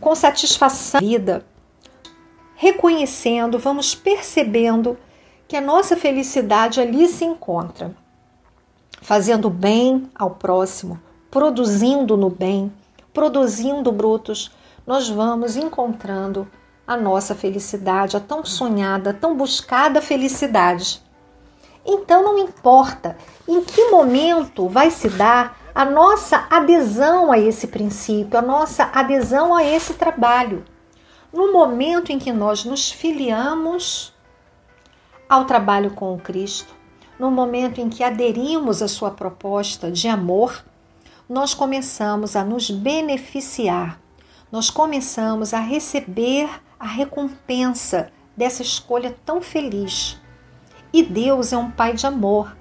[0.00, 1.46] com satisfação da vida,
[2.56, 4.98] reconhecendo, vamos percebendo
[5.46, 7.94] que a nossa felicidade ali se encontra.
[9.00, 11.00] Fazendo bem ao próximo,
[11.30, 12.72] produzindo no bem,
[13.14, 14.50] produzindo brutos,
[14.84, 16.48] nós vamos encontrando
[16.88, 21.02] a nossa felicidade, a tão sonhada, tão buscada felicidade.
[21.84, 28.38] Então não importa em que momento vai se dar a nossa adesão a esse princípio,
[28.38, 30.64] a nossa adesão a esse trabalho
[31.32, 34.14] no momento em que nós nos filiamos
[35.28, 36.74] ao trabalho com o Cristo,
[37.18, 40.64] no momento em que aderimos à sua proposta de amor,
[41.28, 44.00] nós começamos a nos beneficiar,
[44.50, 46.48] nós começamos a receber
[46.78, 50.20] a recompensa dessa escolha tão feliz.
[50.92, 52.56] E Deus é um Pai de amor.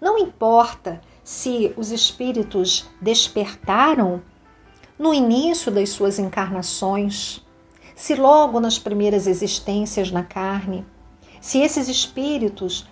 [0.00, 4.22] Não importa se os espíritos despertaram
[4.98, 7.44] no início das suas encarnações,
[7.94, 10.86] se logo nas primeiras existências na carne,
[11.40, 12.86] se esses espíritos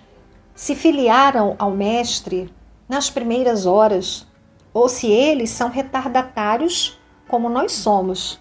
[0.55, 2.53] se filiaram ao Mestre
[2.89, 4.27] nas primeiras horas,
[4.73, 8.39] ou se eles são retardatários como nós somos.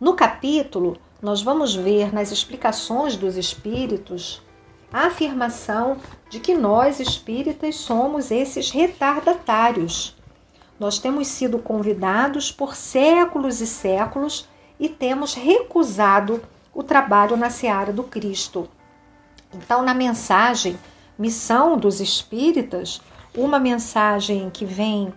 [0.00, 4.42] No capítulo, nós vamos ver nas explicações dos espíritos
[4.92, 5.96] a afirmação
[6.28, 10.14] de que nós espíritas somos esses retardatários.
[10.78, 14.46] Nós temos sido convidados por séculos e séculos
[14.78, 16.42] e temos recusado
[16.74, 18.68] o trabalho na seara do Cristo.
[19.54, 20.78] Então, na mensagem
[21.18, 23.00] Missão dos Espíritas,
[23.34, 25.10] uma mensagem que vem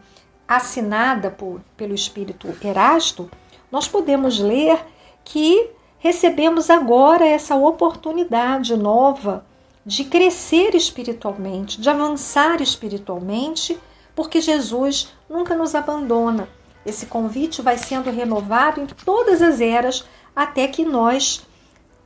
[0.47, 3.29] assinada por, pelo Espírito Erasto,
[3.69, 4.79] nós podemos ler
[5.25, 5.75] que
[6.07, 9.45] recebemos agora essa oportunidade nova
[9.85, 13.77] de crescer espiritualmente, de avançar espiritualmente,
[14.15, 16.47] porque Jesus nunca nos abandona.
[16.85, 21.45] Esse convite vai sendo renovado em todas as eras até que nós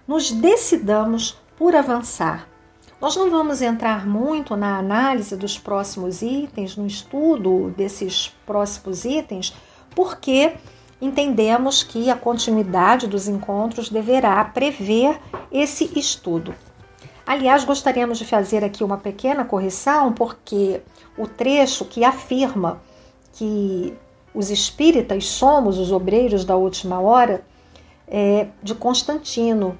[0.08, 2.48] nos decidamos por avançar.
[3.00, 9.54] Nós não vamos entrar muito na análise dos próximos itens, no estudo desses próximos itens,
[9.96, 10.54] porque
[11.02, 15.20] entendemos que a continuidade dos encontros deverá prever
[15.52, 16.54] esse estudo.
[17.26, 20.82] Aliás, gostaríamos de fazer aqui uma pequena correção, porque
[21.18, 22.82] o trecho que afirma
[23.34, 23.94] que
[24.34, 27.44] os espíritas somos os obreiros da última hora,
[28.08, 29.78] é de Constantino.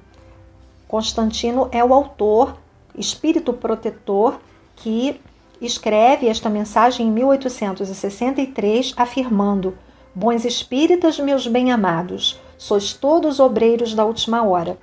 [0.88, 2.56] Constantino é o autor,
[2.96, 4.40] espírito protetor,
[4.76, 5.20] que
[5.60, 9.76] escreve esta mensagem em 1863, afirmando:
[10.14, 14.76] Bons espíritas, meus bem-amados, sois todos obreiros da última hora.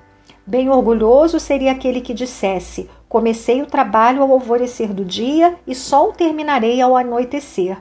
[0.44, 6.10] Bem orgulhoso seria aquele que dissesse: Comecei o trabalho ao alvorecer do dia e só
[6.10, 7.78] o terminarei ao anoitecer.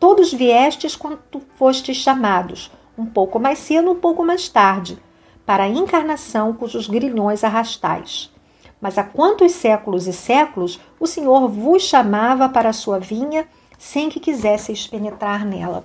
[0.00, 1.18] Todos viestes quando
[1.56, 4.98] fostes chamados, um pouco mais cedo, um pouco mais tarde,
[5.44, 8.32] para a encarnação cujos grilhões arrastais.
[8.80, 14.08] Mas há quantos séculos e séculos o Senhor vos chamava para a sua vinha sem
[14.08, 15.84] que quisesseis penetrar nela?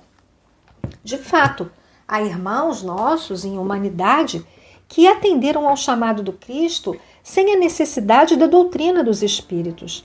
[1.02, 1.70] De fato,
[2.06, 4.44] há irmãos nossos em humanidade
[4.88, 10.04] que atenderam ao chamado do Cristo sem a necessidade da doutrina dos Espíritos.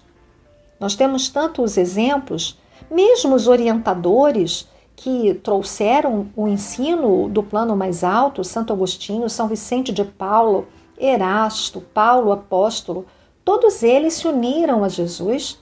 [0.80, 2.58] Nós temos tantos exemplos,
[2.90, 9.92] mesmo os orientadores que trouxeram o ensino do plano mais alto, Santo Agostinho, São Vicente
[9.92, 10.68] de Paulo,
[10.98, 13.06] Erasto, Paulo apóstolo,
[13.46, 15.60] todos eles se uniram a Jesus.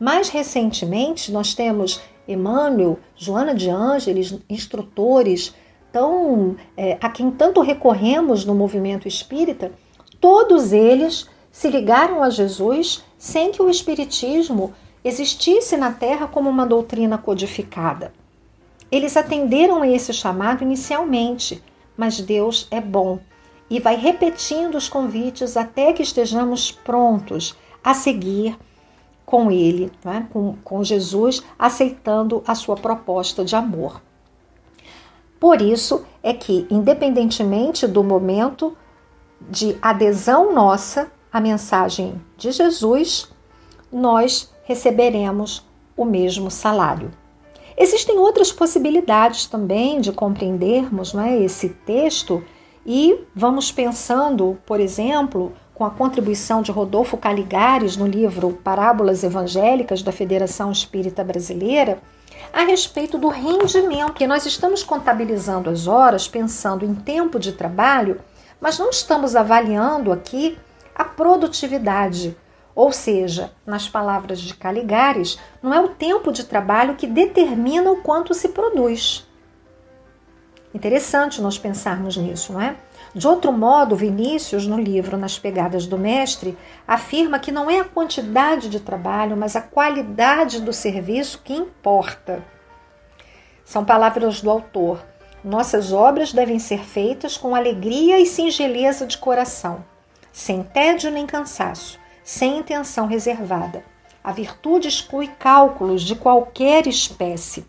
[0.00, 5.54] Mais recentemente, nós temos Emmanuel, Joana de Ângeles, instrutores
[5.90, 9.72] tão, é, a quem tanto recorremos no movimento espírita,
[10.20, 14.72] todos eles se ligaram a Jesus sem que o Espiritismo
[15.02, 18.12] existisse na Terra como uma doutrina codificada.
[18.90, 21.62] Eles atenderam a esse chamado inicialmente,
[21.96, 23.18] mas Deus é bom
[23.70, 28.56] e vai repetindo os convites até que estejamos prontos a seguir
[29.28, 30.26] com Ele, né?
[30.32, 34.00] com, com Jesus, aceitando a sua proposta de amor.
[35.38, 38.74] Por isso é que, independentemente do momento
[39.38, 43.30] de adesão nossa à mensagem de Jesus,
[43.92, 45.62] nós receberemos
[45.94, 47.10] o mesmo salário.
[47.76, 52.42] Existem outras possibilidades também de compreendermos não é, esse texto
[52.86, 60.02] e vamos pensando, por exemplo, com a contribuição de Rodolfo Caligares no livro Parábolas Evangélicas
[60.02, 62.00] da Federação Espírita Brasileira,
[62.52, 68.20] a respeito do rendimento, que nós estamos contabilizando as horas pensando em tempo de trabalho,
[68.60, 70.58] mas não estamos avaliando aqui
[70.92, 72.36] a produtividade
[72.74, 78.02] ou seja, nas palavras de Caligares, não é o tempo de trabalho que determina o
[78.02, 79.26] quanto se produz.
[80.72, 82.76] Interessante nós pensarmos nisso, não é?
[83.18, 86.56] De outro modo, Vinícius, no livro Nas Pegadas do Mestre,
[86.86, 92.44] afirma que não é a quantidade de trabalho, mas a qualidade do serviço que importa.
[93.64, 95.04] São palavras do autor.
[95.42, 99.84] Nossas obras devem ser feitas com alegria e singeleza de coração,
[100.32, 103.82] sem tédio nem cansaço, sem intenção reservada.
[104.22, 107.66] A virtude exclui cálculos de qualquer espécie.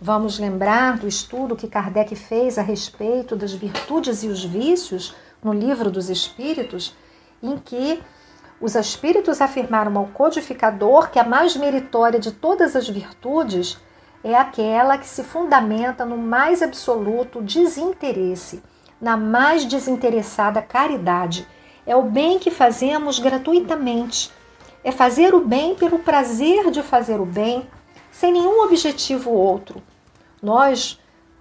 [0.00, 5.52] Vamos lembrar do estudo que Kardec fez a respeito das virtudes e os vícios no
[5.52, 6.94] Livro dos Espíritos,
[7.42, 8.00] em que
[8.60, 13.78] os espíritos afirmaram ao codificador que a mais meritória de todas as virtudes
[14.22, 18.62] é aquela que se fundamenta no mais absoluto desinteresse,
[19.00, 21.46] na mais desinteressada caridade
[21.88, 24.30] é o bem que fazemos gratuitamente.
[24.84, 27.66] É fazer o bem pelo prazer de fazer o bem,
[28.10, 29.82] sem nenhum objetivo outro.
[30.42, 30.98] Nós,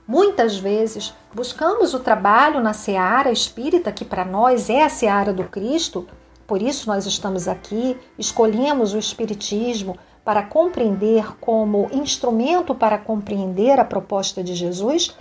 [0.08, 5.44] muitas vezes, buscamos o trabalho na seara espírita, que para nós é a seara do
[5.44, 6.08] Cristo,
[6.48, 13.86] por isso nós estamos aqui, escolhemos o Espiritismo para compreender como instrumento para compreender a
[13.86, 15.16] proposta de Jesus.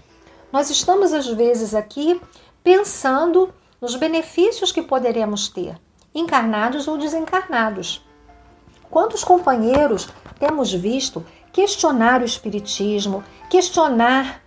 [0.52, 2.20] Nós estamos, às vezes, aqui
[2.62, 5.76] pensando nos benefícios que poderemos ter,
[6.14, 8.05] encarnados ou desencarnados.
[8.90, 10.08] Quantos companheiros
[10.38, 14.42] temos visto questionar o Espiritismo, questionar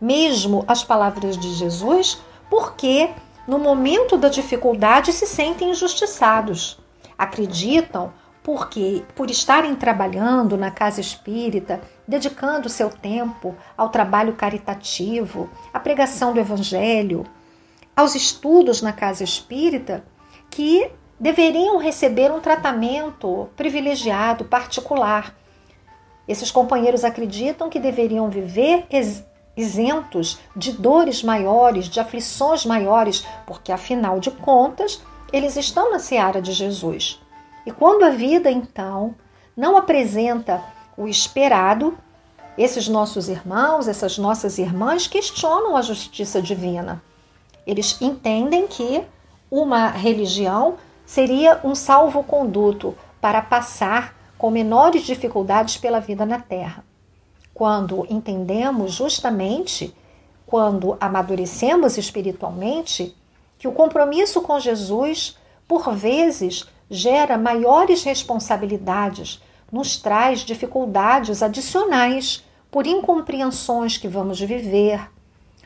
[0.00, 2.18] mesmo as palavras de Jesus,
[2.48, 3.10] porque
[3.46, 6.78] no momento da dificuldade se sentem injustiçados.
[7.16, 8.12] Acreditam
[8.42, 16.32] porque, por estarem trabalhando na casa espírita, dedicando seu tempo ao trabalho caritativo, à pregação
[16.32, 17.24] do Evangelho,
[17.96, 20.04] aos estudos na casa espírita
[20.48, 25.34] que deveriam receber um tratamento privilegiado, particular.
[26.28, 28.86] Esses companheiros acreditam que deveriam viver
[29.56, 35.02] isentos de dores maiores, de aflições maiores, porque afinal de contas,
[35.32, 37.20] eles estão na seara de Jesus.
[37.64, 39.14] E quando a vida então
[39.56, 40.62] não apresenta
[40.96, 41.96] o esperado,
[42.56, 47.02] esses nossos irmãos, essas nossas irmãs questionam a justiça divina.
[47.66, 49.02] Eles entendem que
[49.50, 56.84] uma religião seria um salvo-conduto para passar com menores dificuldades pela vida na Terra.
[57.54, 59.94] Quando entendemos justamente,
[60.46, 63.16] quando amadurecemos espiritualmente,
[63.58, 69.40] que o compromisso com Jesus, por vezes, gera maiores responsabilidades,
[69.72, 75.10] nos traz dificuldades adicionais por incompreensões que vamos viver,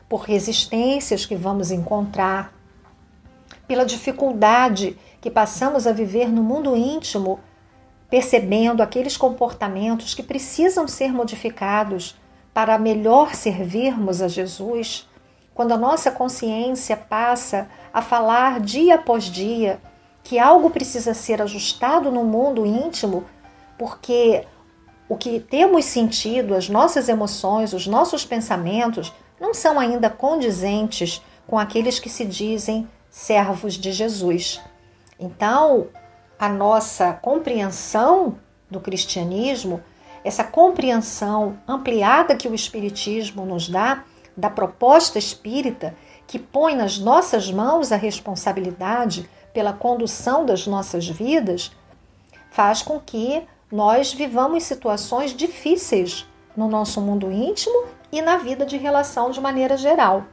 [0.09, 2.53] por resistências que vamos encontrar,
[3.67, 7.41] pela dificuldade que passamos a viver no mundo íntimo,
[8.09, 12.17] percebendo aqueles comportamentos que precisam ser modificados
[12.53, 15.09] para melhor servirmos a Jesus,
[15.55, 19.81] quando a nossa consciência passa a falar dia após dia
[20.23, 23.25] que algo precisa ser ajustado no mundo íntimo,
[23.79, 24.45] porque
[25.09, 31.59] o que temos sentido, as nossas emoções, os nossos pensamentos, não são ainda condizentes com
[31.59, 34.61] aqueles que se dizem servos de Jesus.
[35.21, 35.89] Então,
[36.39, 38.39] a nossa compreensão
[38.71, 39.83] do cristianismo,
[40.25, 44.05] essa compreensão ampliada que o Espiritismo nos dá,
[44.37, 45.95] da proposta espírita,
[46.27, 51.73] que põe nas nossas mãos a responsabilidade pela condução das nossas vidas,
[52.51, 58.77] faz com que nós vivamos situações difíceis no nosso mundo íntimo e na vida de
[58.77, 60.25] relação de maneira geral.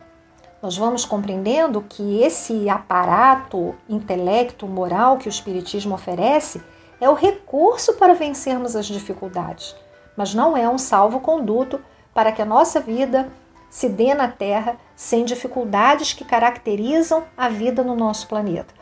[0.62, 6.62] Nós vamos compreendendo que esse aparato intelecto moral que o Espiritismo oferece
[7.00, 9.76] é o recurso para vencermos as dificuldades,
[10.16, 11.80] mas não é um salvo-conduto
[12.12, 13.32] para que a nossa vida
[13.70, 18.74] se dê na Terra sem dificuldades que caracterizam a vida no nosso planeta.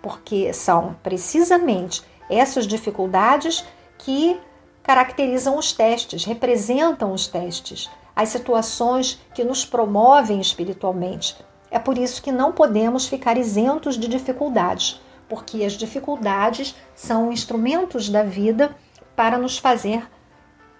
[0.00, 3.64] Porque são precisamente essas dificuldades
[3.98, 4.40] que
[4.84, 11.36] caracterizam os testes, representam os testes, as situações que nos promovem espiritualmente.
[11.70, 14.98] É por isso que não podemos ficar isentos de dificuldades,
[15.28, 18.74] porque as dificuldades são instrumentos da vida
[19.14, 20.08] para nos fazer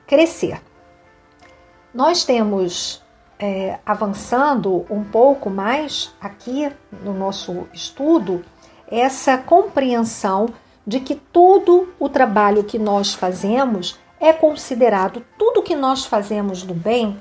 [0.07, 0.63] crescer.
[1.93, 3.03] Nós temos
[3.39, 6.73] é, avançando um pouco mais aqui
[7.03, 8.43] no nosso estudo
[8.89, 10.49] essa compreensão
[10.87, 16.73] de que todo o trabalho que nós fazemos é considerado, tudo que nós fazemos do
[16.73, 17.21] bem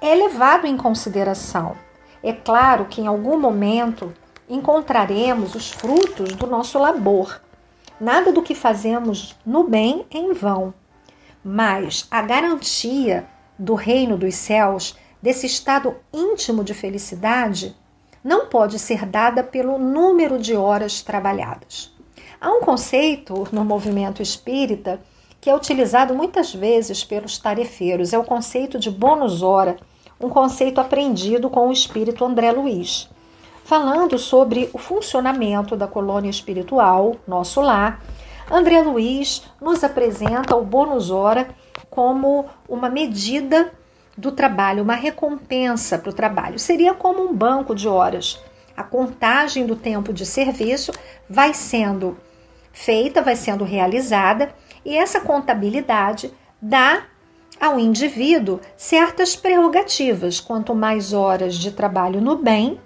[0.00, 1.76] é levado em consideração.
[2.22, 4.12] É claro que em algum momento
[4.48, 7.40] encontraremos os frutos do nosso labor.
[8.00, 10.74] Nada do que fazemos no bem é em vão,
[11.42, 13.26] mas a garantia
[13.58, 17.74] do reino dos céus, desse estado íntimo de felicidade,
[18.22, 21.94] não pode ser dada pelo número de horas trabalhadas.
[22.40, 25.00] Há um conceito no movimento espírita
[25.46, 29.76] que é utilizado muitas vezes pelos tarefeiros, é o conceito de bônus hora,
[30.20, 33.08] um conceito aprendido com o espírito André Luiz.
[33.64, 38.02] Falando sobre o funcionamento da colônia espiritual, nosso lar,
[38.50, 41.46] André Luiz nos apresenta o bônus hora
[41.88, 43.72] como uma medida
[44.18, 46.58] do trabalho, uma recompensa para o trabalho.
[46.58, 48.36] Seria como um banco de horas.
[48.76, 50.90] A contagem do tempo de serviço
[51.30, 52.16] vai sendo
[52.76, 54.54] feita, vai sendo realizada,
[54.84, 57.04] e essa contabilidade dá
[57.58, 60.40] ao indivíduo certas prerrogativas.
[60.40, 62.78] Quanto mais horas de trabalho no bem,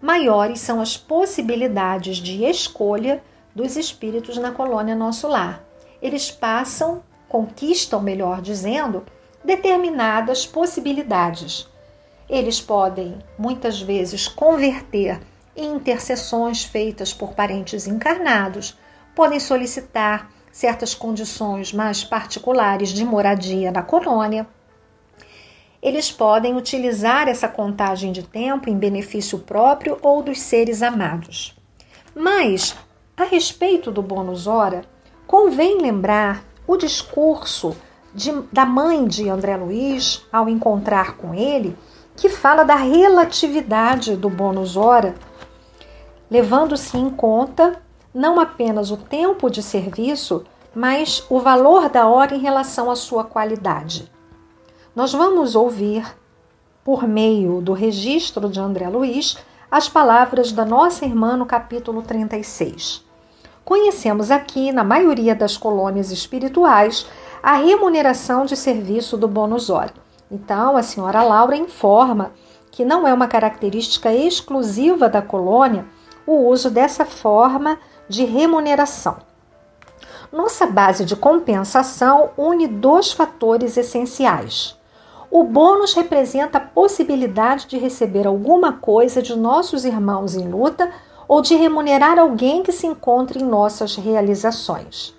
[0.00, 3.20] maiores são as possibilidades de escolha
[3.52, 5.64] dos espíritos na colônia Nosso Lar.
[6.00, 9.04] Eles passam, conquistam, melhor dizendo,
[9.44, 11.68] determinadas possibilidades.
[12.28, 15.20] Eles podem, muitas vezes, converter
[15.56, 18.78] em intercessões feitas por parentes encarnados,
[19.14, 24.46] podem solicitar certas condições mais particulares de moradia na colônia.
[25.82, 31.56] Eles podem utilizar essa contagem de tempo em benefício próprio ou dos seres amados.
[32.14, 32.76] Mas,
[33.16, 34.84] a respeito do bônus hora,
[35.26, 37.76] convém lembrar o discurso
[38.14, 41.76] de, da mãe de André Luiz ao encontrar com ele,
[42.16, 45.14] que fala da relatividade do bônus hora,
[46.30, 47.80] levando-se em conta
[48.14, 50.44] não apenas o tempo de serviço,
[50.74, 54.10] mas o valor da hora em relação à sua qualidade.
[54.94, 56.04] Nós vamos ouvir,
[56.84, 59.36] por meio do registro de André Luiz,
[59.70, 63.04] as palavras da nossa irmã no capítulo 36.
[63.64, 67.06] Conhecemos aqui, na maioria das colônias espirituais,
[67.40, 69.94] a remuneração de serviço do bônus hora.
[70.30, 72.32] Então, a senhora Laura informa
[72.70, 75.86] que não é uma característica exclusiva da colônia
[76.26, 77.78] o uso dessa forma
[78.10, 79.18] de remuneração.
[80.32, 84.76] Nossa base de compensação une dois fatores essenciais.
[85.30, 90.90] O bônus representa a possibilidade de receber alguma coisa de nossos irmãos em luta
[91.28, 95.14] ou de remunerar alguém que se encontre em nossas realizações.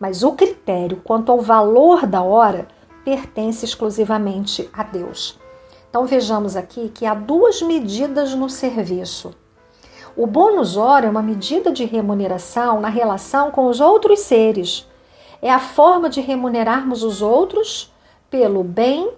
[0.00, 2.66] Mas o critério quanto ao valor da hora
[3.04, 5.38] pertence exclusivamente a Deus.
[5.88, 9.32] Então vejamos aqui que há duas medidas no serviço.
[10.14, 14.86] O bônus hora é uma medida de remuneração na relação com os outros seres.
[15.40, 17.90] É a forma de remunerarmos os outros
[18.30, 19.10] pelo bem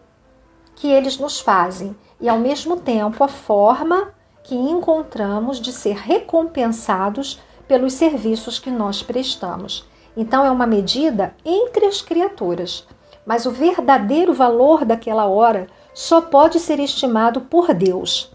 [0.76, 4.14] que eles nos fazem e, ao mesmo tempo, a forma
[4.44, 9.88] que encontramos de ser recompensados pelos serviços que nós prestamos.
[10.16, 12.86] Então, é uma medida entre as criaturas,
[13.26, 18.32] mas o verdadeiro valor daquela hora só pode ser estimado por Deus.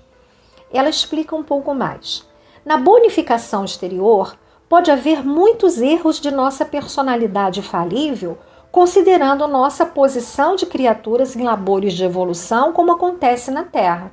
[0.73, 2.28] Ela explica um pouco mais.
[2.65, 4.35] Na bonificação exterior,
[4.67, 8.37] pode haver muitos erros de nossa personalidade falível,
[8.71, 14.11] considerando nossa posição de criaturas em labores de evolução, como acontece na Terra.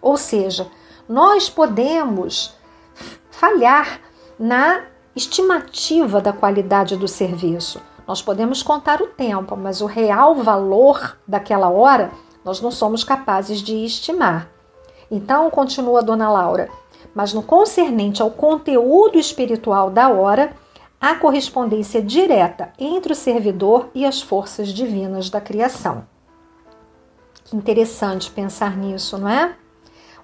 [0.00, 0.68] Ou seja,
[1.08, 2.54] nós podemos
[3.30, 4.00] falhar
[4.38, 4.84] na
[5.16, 7.80] estimativa da qualidade do serviço.
[8.06, 12.12] Nós podemos contar o tempo, mas o real valor daquela hora
[12.44, 14.48] nós não somos capazes de estimar.
[15.10, 16.70] Então, continua a dona Laura,
[17.18, 20.52] mas no concernente ao conteúdo espiritual da hora,
[21.00, 26.06] há correspondência direta entre o servidor e as forças divinas da criação.
[27.42, 29.52] Que interessante pensar nisso, não é?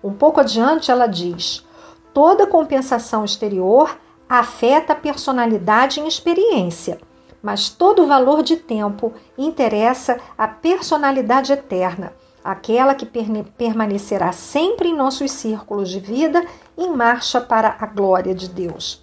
[0.04, 1.66] Um pouco adiante ela diz:
[2.12, 7.00] toda compensação exterior afeta a personalidade em experiência,
[7.42, 12.12] mas todo valor de tempo interessa a personalidade eterna,
[12.44, 16.44] aquela que permanecerá sempre em nossos círculos de vida
[16.76, 19.02] em marcha para a glória de Deus.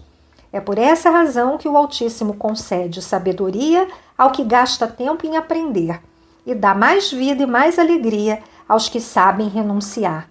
[0.53, 5.99] É por essa razão que o Altíssimo concede sabedoria ao que gasta tempo em aprender
[6.45, 10.29] e dá mais vida e mais alegria aos que sabem renunciar.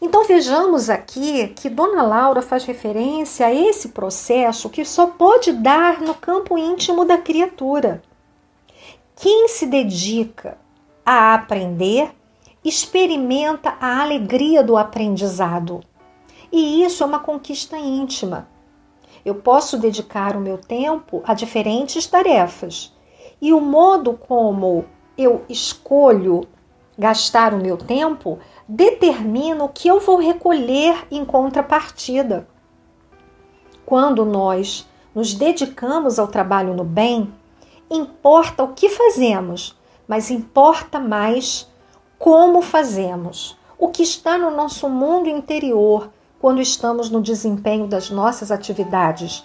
[0.00, 6.00] Então vejamos aqui que Dona Laura faz referência a esse processo que só pode dar
[6.00, 8.02] no campo íntimo da criatura.
[9.16, 10.58] Quem se dedica
[11.06, 12.10] a aprender
[12.64, 15.80] experimenta a alegria do aprendizado.
[16.50, 18.48] E isso é uma conquista íntima.
[19.24, 22.92] Eu posso dedicar o meu tempo a diferentes tarefas.
[23.40, 24.84] E o modo como
[25.16, 26.42] eu escolho
[26.98, 32.48] gastar o meu tempo determina o que eu vou recolher em contrapartida.
[33.84, 37.32] Quando nós nos dedicamos ao trabalho no bem,
[37.90, 39.76] importa o que fazemos,
[40.06, 41.70] mas importa mais
[42.18, 48.50] como fazemos, o que está no nosso mundo interior quando estamos no desempenho das nossas
[48.50, 49.44] atividades.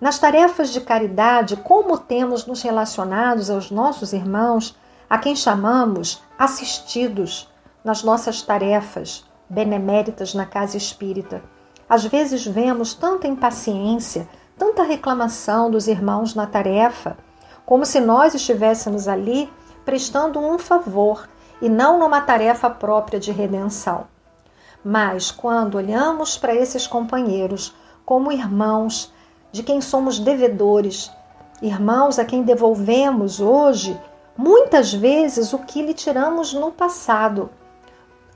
[0.00, 4.76] Nas tarefas de caridade, como temos nos relacionados aos nossos irmãos,
[5.08, 7.48] a quem chamamos assistidos
[7.84, 11.42] nas nossas tarefas beneméritas na casa espírita.
[11.88, 14.28] Às vezes vemos tanta impaciência,
[14.58, 17.16] tanta reclamação dos irmãos na tarefa,
[17.64, 19.50] como se nós estivéssemos ali
[19.86, 21.26] prestando um favor
[21.62, 24.06] e não numa tarefa própria de redenção.
[24.84, 27.74] Mas quando olhamos para esses companheiros
[28.04, 29.12] como irmãos
[29.50, 31.10] de quem somos devedores,
[31.62, 33.98] irmãos a quem devolvemos hoje
[34.36, 37.48] muitas vezes o que lhe tiramos no passado,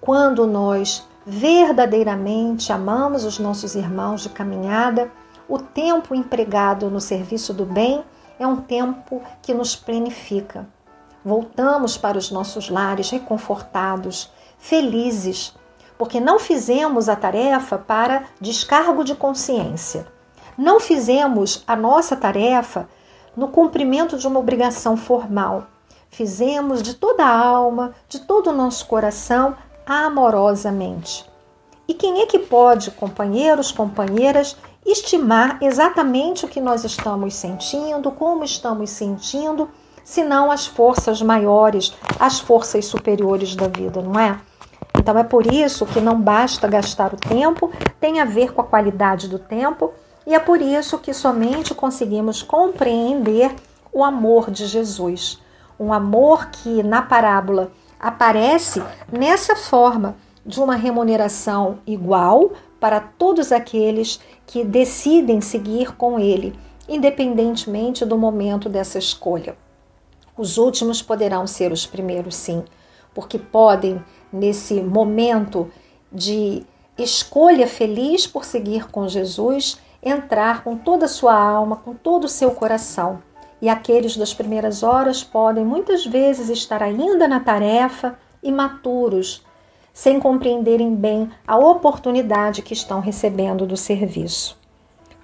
[0.00, 5.10] quando nós verdadeiramente amamos os nossos irmãos de caminhada,
[5.46, 8.02] o tempo empregado no serviço do bem
[8.38, 10.66] é um tempo que nos plenifica.
[11.24, 15.54] Voltamos para os nossos lares reconfortados, felizes,
[15.98, 20.06] porque não fizemos a tarefa para descargo de consciência.
[20.56, 22.88] Não fizemos a nossa tarefa
[23.36, 25.66] no cumprimento de uma obrigação formal.
[26.08, 29.54] Fizemos de toda a alma, de todo o nosso coração,
[29.86, 31.28] amorosamente.
[31.86, 34.56] E quem é que pode, companheiros, companheiras,
[34.86, 39.68] estimar exatamente o que nós estamos sentindo, como estamos sentindo,
[40.04, 44.38] senão as forças maiores, as forças superiores da vida, não é?
[44.98, 48.64] Então é por isso que não basta gastar o tempo, tem a ver com a
[48.64, 49.92] qualidade do tempo,
[50.26, 53.54] e é por isso que somente conseguimos compreender
[53.92, 55.38] o amor de Jesus.
[55.78, 64.20] Um amor que na parábola aparece nessa forma de uma remuneração igual para todos aqueles
[64.46, 69.56] que decidem seguir com ele, independentemente do momento dessa escolha.
[70.36, 72.64] Os últimos poderão ser os primeiros, sim,
[73.14, 74.02] porque podem,
[74.32, 75.70] nesse momento
[76.12, 76.64] de
[76.96, 82.28] escolha feliz por seguir com Jesus, entrar com toda a sua alma, com todo o
[82.28, 83.22] seu coração
[83.62, 89.44] e aqueles das primeiras horas podem muitas vezes estar ainda na tarefa, imaturos,
[89.92, 94.59] sem compreenderem bem a oportunidade que estão recebendo do serviço.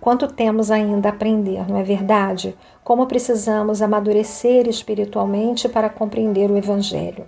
[0.06, 2.56] Quanto temos ainda a aprender, não é verdade?
[2.84, 7.26] Como precisamos amadurecer espiritualmente para compreender o Evangelho.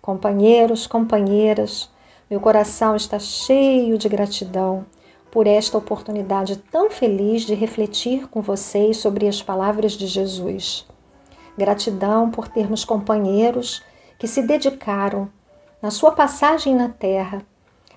[0.00, 1.90] Companheiros, companheiras,
[2.30, 4.86] meu coração está cheio de gratidão
[5.30, 10.86] por esta oportunidade tão feliz de refletir com vocês sobre as palavras de Jesus.
[11.58, 13.82] Gratidão por termos companheiros
[14.18, 15.28] que se dedicaram,
[15.82, 17.42] na sua passagem na Terra,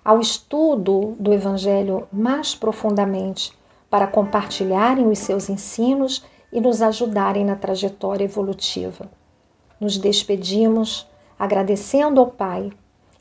[0.03, 3.57] ao estudo do Evangelho mais profundamente,
[3.89, 9.09] para compartilharem os seus ensinos e nos ajudarem na trajetória evolutiva.
[9.79, 12.71] Nos despedimos agradecendo ao Pai,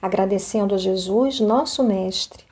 [0.03, 2.45] agradecendo a Jesus, nosso Mestre,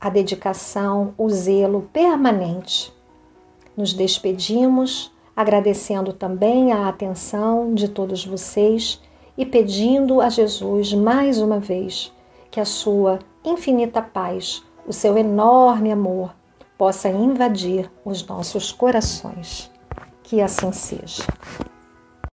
[0.00, 2.92] a dedicação, o zelo permanente.
[3.76, 9.00] Nos despedimos, agradecendo também a atenção de todos vocês
[9.36, 12.12] e pedindo a Jesus mais uma vez
[12.50, 16.34] que a sua infinita paz, o seu enorme amor,
[16.80, 19.70] possa invadir os nossos corações.
[20.22, 21.22] Que assim seja.